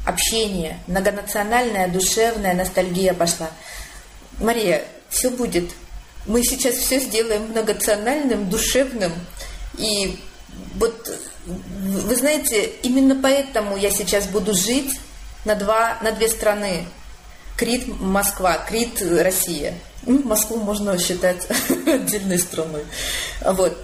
общение, 0.06 0.78
многонациональная, 0.86 1.88
душевная 1.88 2.54
ностальгия 2.54 3.14
пошла. 3.14 3.48
Мария, 4.38 4.84
все 5.08 5.30
будет. 5.30 5.70
Мы 6.26 6.42
сейчас 6.42 6.74
все 6.74 7.00
сделаем 7.00 7.44
многонациональным, 7.50 8.50
душевным. 8.50 9.12
И 9.76 10.18
вот, 10.74 11.18
вы 11.46 12.16
знаете, 12.16 12.64
именно 12.82 13.18
поэтому 13.20 13.76
я 13.76 13.90
сейчас 13.90 14.26
буду 14.26 14.54
жить 14.54 14.90
на, 15.44 15.54
два, 15.54 15.98
на 16.02 16.12
две 16.12 16.28
страны. 16.28 16.84
Крит, 17.56 17.88
Москва, 18.00 18.58
Крит, 18.58 19.02
Россия. 19.02 19.74
Ну, 20.02 20.22
Москву 20.22 20.58
можно 20.58 20.98
считать 20.98 21.48
отдельной 21.86 22.38
страной. 22.38 22.84
Вот. 23.44 23.76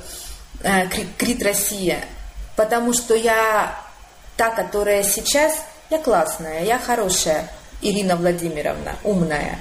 Э, 0.63 0.87
Крит, 1.19 1.43
Россия. 1.43 2.05
Потому 2.57 2.93
что 2.93 3.15
я 3.15 3.81
та, 4.37 4.51
которая 4.51 5.03
сейчас, 5.03 5.65
я 5.91 5.99
классная, 5.99 6.65
я 6.65 6.79
хорошая, 6.79 7.51
Ирина 7.83 8.17
Владимировна, 8.17 8.97
умная, 9.03 9.59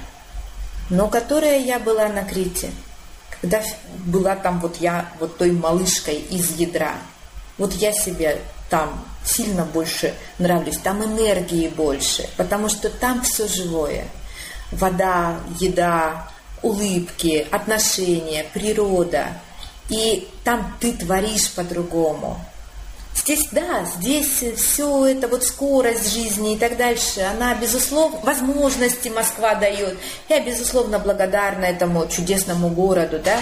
но 0.90 1.08
которая 1.08 1.58
я 1.58 1.78
была 1.78 2.08
на 2.08 2.24
Крите, 2.24 2.70
когда 3.40 3.62
была 4.06 4.36
там 4.36 4.60
вот 4.60 4.76
я, 4.76 5.08
вот 5.20 5.36
той 5.38 5.52
малышкой 5.52 6.16
из 6.16 6.56
ядра. 6.56 6.94
Вот 7.58 7.72
я 7.74 7.92
себе 7.92 8.40
там 8.70 9.04
сильно 9.24 9.64
больше 9.64 10.14
нравлюсь, 10.38 10.78
там 10.78 11.04
энергии 11.04 11.68
больше, 11.68 12.28
потому 12.36 12.68
что 12.68 12.90
там 12.90 13.22
все 13.22 13.46
живое. 13.46 14.06
Вода, 14.72 15.40
еда, 15.60 16.28
улыбки, 16.62 17.46
отношения, 17.50 18.44
природа. 18.52 19.26
И 19.88 20.28
там 20.42 20.74
ты 20.80 20.92
творишь 20.92 21.50
по-другому. 21.50 22.42
Здесь, 23.14 23.48
да, 23.52 23.84
здесь 23.96 24.42
все 24.56 25.06
это 25.06 25.28
вот 25.28 25.44
скорость 25.44 26.12
жизни 26.12 26.54
и 26.54 26.58
так 26.58 26.76
дальше, 26.76 27.20
она, 27.20 27.54
безусловно, 27.54 28.18
возможности 28.18 29.08
Москва 29.08 29.54
дает. 29.54 29.96
Я, 30.28 30.40
безусловно, 30.40 30.98
благодарна 30.98 31.64
этому 31.64 32.06
чудесному 32.08 32.68
городу, 32.70 33.20
да, 33.20 33.40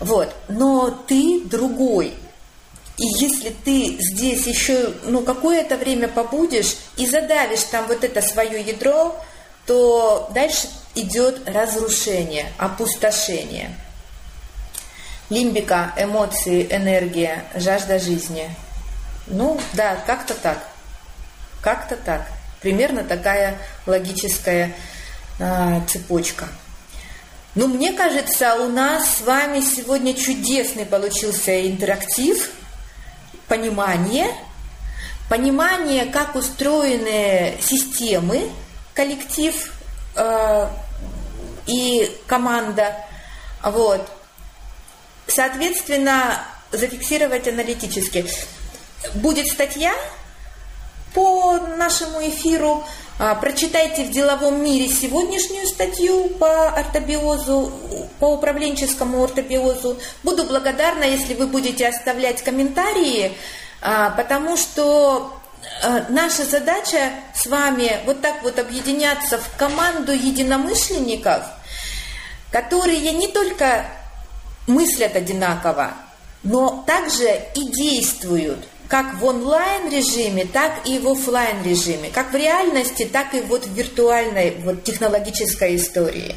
вот. 0.00 0.34
Но 0.48 0.90
ты 1.06 1.42
другой, 1.44 2.14
и 3.00 3.06
если 3.18 3.48
ты 3.48 3.96
здесь 3.98 4.46
еще 4.46 4.92
ну, 5.04 5.22
какое-то 5.22 5.76
время 5.76 6.06
побудешь 6.06 6.76
и 6.98 7.06
задавишь 7.06 7.62
там 7.64 7.86
вот 7.86 8.04
это 8.04 8.20
свое 8.20 8.60
ядро, 8.60 9.18
то 9.64 10.30
дальше 10.34 10.68
идет 10.94 11.48
разрушение, 11.48 12.52
опустошение. 12.58 13.74
Лимбика, 15.30 15.94
эмоции, 15.96 16.66
энергия, 16.70 17.44
жажда 17.54 17.98
жизни. 17.98 18.50
Ну, 19.26 19.60
да, 19.74 19.96
как-то 20.06 20.34
так. 20.34 20.58
Как-то 21.62 21.96
так. 21.96 22.26
Примерно 22.60 23.04
такая 23.04 23.58
логическая 23.86 24.74
э, 25.38 25.80
цепочка. 25.88 26.48
Ну, 27.54 27.66
мне 27.66 27.92
кажется, 27.92 28.54
у 28.56 28.68
нас 28.68 29.16
с 29.16 29.20
вами 29.22 29.60
сегодня 29.60 30.14
чудесный 30.14 30.86
получился 30.86 31.68
интерактив– 31.68 32.50
понимание, 33.50 34.28
понимание, 35.28 36.06
как 36.06 36.36
устроены 36.36 37.58
системы, 37.60 38.48
коллектив 38.94 39.54
э, 40.14 40.68
и 41.66 42.16
команда. 42.28 42.94
Вот. 43.64 44.08
Соответственно, 45.26 46.44
зафиксировать 46.70 47.48
аналитически. 47.48 48.24
Будет 49.14 49.46
статья 49.48 49.94
по 51.14 51.58
нашему 51.76 52.20
эфиру. 52.28 52.84
А, 53.18 53.34
прочитайте 53.34 54.04
в 54.04 54.10
деловом 54.10 54.62
мире 54.64 54.88
сегодняшнюю 54.88 55.66
статью 55.66 56.28
по 56.38 56.68
ортобиозу, 56.68 57.72
по 58.18 58.34
управленческому 58.34 59.22
ортобиозу. 59.22 59.98
Буду 60.22 60.44
благодарна, 60.44 61.04
если 61.04 61.34
вы 61.34 61.46
будете 61.46 61.88
оставлять 61.88 62.42
комментарии, 62.42 63.32
а, 63.82 64.10
потому 64.10 64.56
что 64.56 65.34
а, 65.82 66.06
наша 66.08 66.44
задача 66.44 67.10
с 67.34 67.46
вами 67.46 68.00
вот 68.06 68.20
так 68.20 68.42
вот 68.42 68.58
объединяться 68.58 69.38
в 69.38 69.56
команду 69.56 70.12
единомышленников, 70.12 71.44
которые 72.50 73.12
не 73.12 73.28
только 73.28 73.86
мыслят 74.66 75.16
одинаково, 75.16 75.92
но 76.42 76.84
также 76.86 77.28
и 77.54 77.64
действуют 77.70 78.66
как 78.90 79.14
в 79.14 79.24
онлайн-режиме, 79.24 80.46
так 80.46 80.84
и 80.84 80.98
в 80.98 81.08
офлайн-режиме, 81.08 82.10
как 82.12 82.32
в 82.32 82.34
реальности, 82.34 83.08
так 83.10 83.34
и 83.34 83.40
вот 83.40 83.64
в 83.64 83.72
виртуальной 83.72 84.56
вот, 84.64 84.82
технологической 84.82 85.76
истории. 85.76 86.34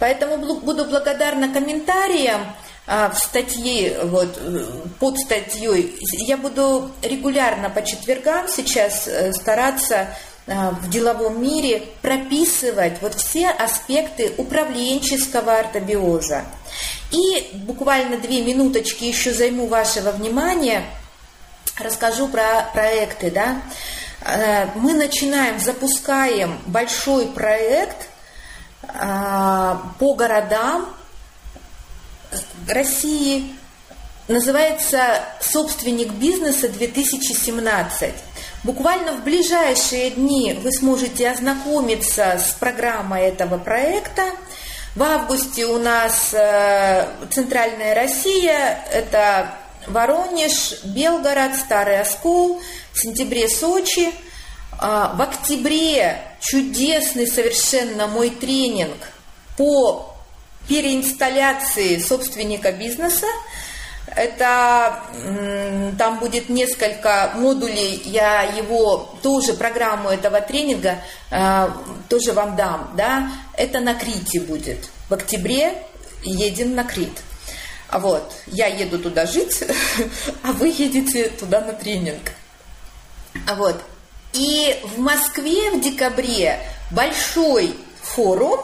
Поэтому 0.00 0.36
буду 0.36 0.84
благодарна 0.84 1.52
комментариям 1.52 2.40
а, 2.88 3.10
в 3.10 3.18
статье, 3.18 4.00
вот, 4.02 4.36
под 4.98 5.16
статьей. 5.16 5.96
Я 6.18 6.36
буду 6.38 6.90
регулярно 7.02 7.70
по 7.70 7.84
четвергам 7.84 8.48
сейчас 8.48 9.06
э, 9.06 9.32
стараться 9.32 10.08
а, 10.48 10.70
в 10.70 10.90
деловом 10.90 11.40
мире 11.40 11.84
прописывать 12.02 13.00
вот 13.00 13.14
все 13.14 13.48
аспекты 13.48 14.32
управленческого 14.38 15.56
ортобиоза. 15.56 16.42
И 17.12 17.50
буквально 17.58 18.16
две 18.16 18.42
минуточки 18.42 19.04
еще 19.04 19.32
займу 19.32 19.68
вашего 19.68 20.10
внимания– 20.10 20.84
расскажу 21.78 22.28
про 22.28 22.70
проекты, 22.72 23.30
да. 23.30 23.62
Э, 24.24 24.66
мы 24.74 24.94
начинаем, 24.94 25.58
запускаем 25.58 26.58
большой 26.66 27.28
проект 27.28 28.08
э, 28.82 29.76
по 29.98 30.14
городам 30.14 30.88
России, 32.68 33.54
называется 34.28 35.20
«Собственник 35.40 36.12
бизнеса 36.12 36.68
2017». 36.68 38.12
Буквально 38.64 39.14
в 39.14 39.24
ближайшие 39.24 40.10
дни 40.10 40.58
вы 40.62 40.70
сможете 40.72 41.30
ознакомиться 41.30 42.38
с 42.38 42.52
программой 42.52 43.22
этого 43.22 43.58
проекта. 43.58 44.22
В 44.94 45.02
августе 45.02 45.66
у 45.66 45.78
нас 45.78 46.32
э, 46.32 47.08
Центральная 47.30 47.94
Россия, 47.94 48.84
это 48.92 49.56
Воронеж, 49.86 50.82
Белгород, 50.84 51.56
Старый 51.56 52.00
Оскол, 52.00 52.60
в 52.92 52.98
сентябре 52.98 53.48
Сочи. 53.48 54.12
А, 54.78 55.14
в 55.14 55.22
октябре 55.22 56.22
чудесный 56.40 57.26
совершенно 57.26 58.06
мой 58.06 58.30
тренинг 58.30 58.96
по 59.56 60.16
переинсталляции 60.68 61.98
собственника 61.98 62.72
бизнеса. 62.72 63.26
Это 64.14 65.04
там 65.98 66.18
будет 66.18 66.48
несколько 66.48 67.32
модулей, 67.36 68.02
я 68.04 68.42
его 68.42 69.14
тоже 69.22 69.54
программу 69.54 70.10
этого 70.10 70.40
тренинга 70.40 70.98
э, 71.30 71.68
тоже 72.08 72.32
вам 72.32 72.56
дам, 72.56 72.92
да. 72.96 73.30
Это 73.56 73.80
на 73.80 73.94
Крите 73.94 74.40
будет. 74.40 74.90
В 75.08 75.14
октябре 75.14 75.82
едем 76.22 76.74
на 76.74 76.84
Крит. 76.84 77.22
А 77.92 77.98
вот, 77.98 78.32
я 78.46 78.68
еду 78.68 78.98
туда 78.98 79.26
жить, 79.26 79.62
а 80.42 80.52
вы 80.52 80.68
едете 80.68 81.28
туда 81.28 81.60
на 81.60 81.74
тренинг. 81.74 82.32
А 83.46 83.54
вот, 83.54 83.76
и 84.32 84.80
в 84.82 84.98
Москве 84.98 85.70
в 85.72 85.80
декабре 85.82 86.58
большой 86.90 87.76
форум 88.00 88.60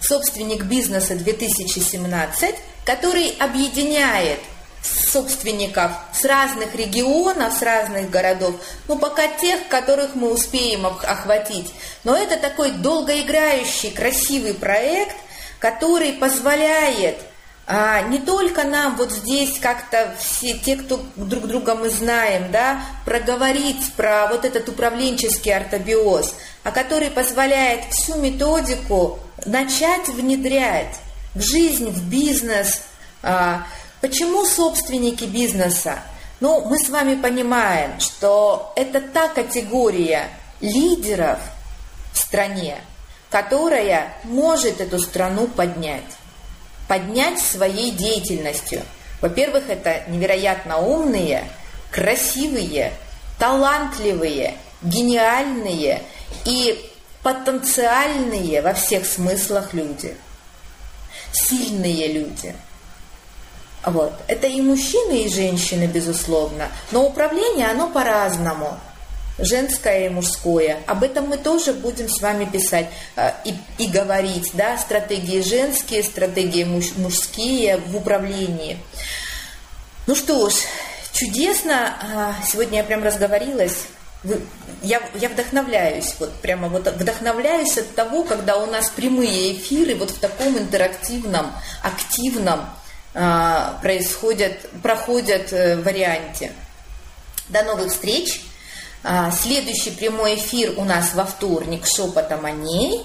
«Собственник 0.00 0.66
бизнеса 0.66 1.14
2017», 1.14 2.54
который 2.84 3.30
объединяет 3.40 4.38
собственников 4.82 5.90
с 6.14 6.24
разных 6.24 6.76
регионов, 6.76 7.52
с 7.52 7.60
разных 7.62 8.08
городов, 8.08 8.54
ну 8.86 9.00
пока 9.00 9.26
тех, 9.26 9.66
которых 9.66 10.14
мы 10.14 10.32
успеем 10.32 10.86
охватить. 10.86 11.72
Но 12.04 12.16
это 12.16 12.36
такой 12.36 12.70
долгоиграющий, 12.70 13.90
красивый 13.90 14.54
проект, 14.54 15.16
который 15.58 16.12
позволяет 16.12 17.16
а, 17.70 18.00
не 18.00 18.18
только 18.18 18.64
нам 18.64 18.96
вот 18.96 19.12
здесь 19.12 19.58
как-то 19.58 20.14
все 20.18 20.54
те, 20.54 20.74
кто 20.74 21.04
друг 21.16 21.46
друга 21.46 21.74
мы 21.74 21.90
знаем, 21.90 22.50
да, 22.50 22.80
проговорить 23.04 23.92
про 23.92 24.26
вот 24.28 24.46
этот 24.46 24.70
управленческий 24.70 25.54
ортобиоз, 25.54 26.34
а 26.64 26.70
который 26.70 27.10
позволяет 27.10 27.92
всю 27.92 28.16
методику 28.16 29.18
начать 29.44 30.08
внедрять 30.08 30.96
в 31.34 31.42
жизнь, 31.42 31.90
в 31.90 32.08
бизнес. 32.08 32.84
А, 33.22 33.66
почему 34.00 34.46
собственники 34.46 35.24
бизнеса? 35.24 35.98
Ну, 36.40 36.64
мы 36.64 36.78
с 36.78 36.88
вами 36.88 37.16
понимаем, 37.16 38.00
что 38.00 38.72
это 38.76 39.02
та 39.02 39.28
категория 39.28 40.30
лидеров 40.62 41.38
в 42.14 42.18
стране, 42.18 42.78
которая 43.28 44.14
может 44.24 44.80
эту 44.80 44.98
страну 44.98 45.48
поднять 45.48 46.17
поднять 46.88 47.38
своей 47.38 47.92
деятельностью. 47.92 48.82
Во-первых, 49.20 49.68
это 49.68 50.02
невероятно 50.08 50.78
умные, 50.78 51.44
красивые, 51.90 52.92
талантливые, 53.38 54.56
гениальные 54.82 56.02
и 56.44 56.90
потенциальные 57.22 58.62
во 58.62 58.74
всех 58.74 59.06
смыслах 59.06 59.74
люди. 59.74 60.16
Сильные 61.32 62.12
люди. 62.12 62.54
Вот. 63.84 64.12
Это 64.26 64.46
и 64.46 64.60
мужчины, 64.60 65.24
и 65.24 65.28
женщины, 65.28 65.84
безусловно. 65.86 66.68
Но 66.90 67.06
управление, 67.06 67.68
оно 67.68 67.88
по-разному 67.88 68.78
женское 69.38 70.06
и 70.06 70.08
мужское. 70.08 70.78
Об 70.86 71.02
этом 71.02 71.28
мы 71.28 71.36
тоже 71.36 71.72
будем 71.72 72.08
с 72.08 72.20
вами 72.20 72.44
писать 72.44 72.86
э, 73.16 73.32
и, 73.44 73.54
и 73.78 73.86
говорить, 73.86 74.50
да, 74.54 74.76
стратегии 74.76 75.40
женские, 75.40 76.02
стратегии 76.02 76.64
муж, 76.64 76.92
мужские 76.96 77.78
в 77.78 77.96
управлении. 77.96 78.78
Ну 80.06 80.14
что 80.14 80.48
ж, 80.50 80.54
чудесно. 81.12 81.94
А, 82.02 82.34
сегодня 82.44 82.78
я 82.78 82.84
прям 82.84 83.02
разговорилась. 83.04 83.76
Я, 84.82 85.00
я 85.14 85.28
вдохновляюсь, 85.28 86.14
вот 86.18 86.32
прямо 86.40 86.68
вот 86.68 86.88
вдохновляюсь 86.88 87.76
от 87.78 87.94
того, 87.94 88.24
когда 88.24 88.56
у 88.56 88.66
нас 88.66 88.90
прямые 88.90 89.52
эфиры 89.52 89.94
вот 89.94 90.10
в 90.10 90.18
таком 90.18 90.58
интерактивном, 90.58 91.52
активном 91.82 92.68
а, 93.14 93.78
происходят, 93.82 94.54
проходят 94.82 95.52
э, 95.52 95.76
варианте. 95.76 96.52
До 97.48 97.62
новых 97.62 97.92
встреч! 97.92 98.42
А, 99.04 99.30
следующий 99.30 99.90
прямой 99.90 100.34
эфир 100.34 100.74
у 100.76 100.84
нас 100.84 101.14
во 101.14 101.24
вторник 101.24 101.86
«Шепотом 101.86 102.44
о 102.44 102.50
ней» 102.50 103.04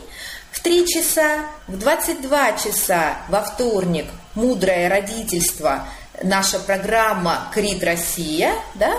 в 0.51 0.59
3 0.59 0.87
часа, 0.87 1.45
в 1.67 1.77
22 1.77 2.53
часа 2.53 3.17
во 3.29 3.41
вторник 3.41 4.05
«Мудрое 4.33 4.89
родительство», 4.89 5.87
наша 6.23 6.59
программа 6.59 7.47
«Крит 7.53 7.83
Россия», 7.83 8.53
да, 8.73 8.95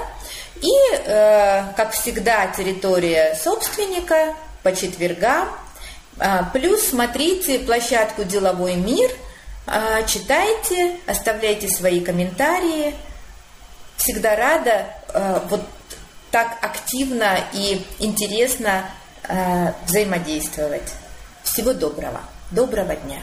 и, 0.62 0.70
э, 0.92 1.64
как 1.76 1.92
всегда, 1.92 2.46
территория 2.48 3.36
собственника 3.42 4.34
по 4.62 4.74
четвергам. 4.74 5.48
А, 6.18 6.44
плюс 6.52 6.88
смотрите 6.88 7.58
площадку 7.58 8.22
«Деловой 8.22 8.76
мир», 8.76 9.10
а, 9.66 10.02
читайте, 10.04 10.96
оставляйте 11.06 11.68
свои 11.68 12.00
комментарии. 12.00 12.94
Всегда 13.96 14.36
рада 14.36 14.86
э, 15.12 15.40
вот 15.48 15.62
так 16.34 16.58
активно 16.62 17.38
и 17.52 17.80
интересно 18.00 18.90
э, 19.22 19.72
взаимодействовать. 19.86 20.92
Всего 21.44 21.72
доброго. 21.72 22.22
Доброго 22.50 22.96
дня. 22.96 23.20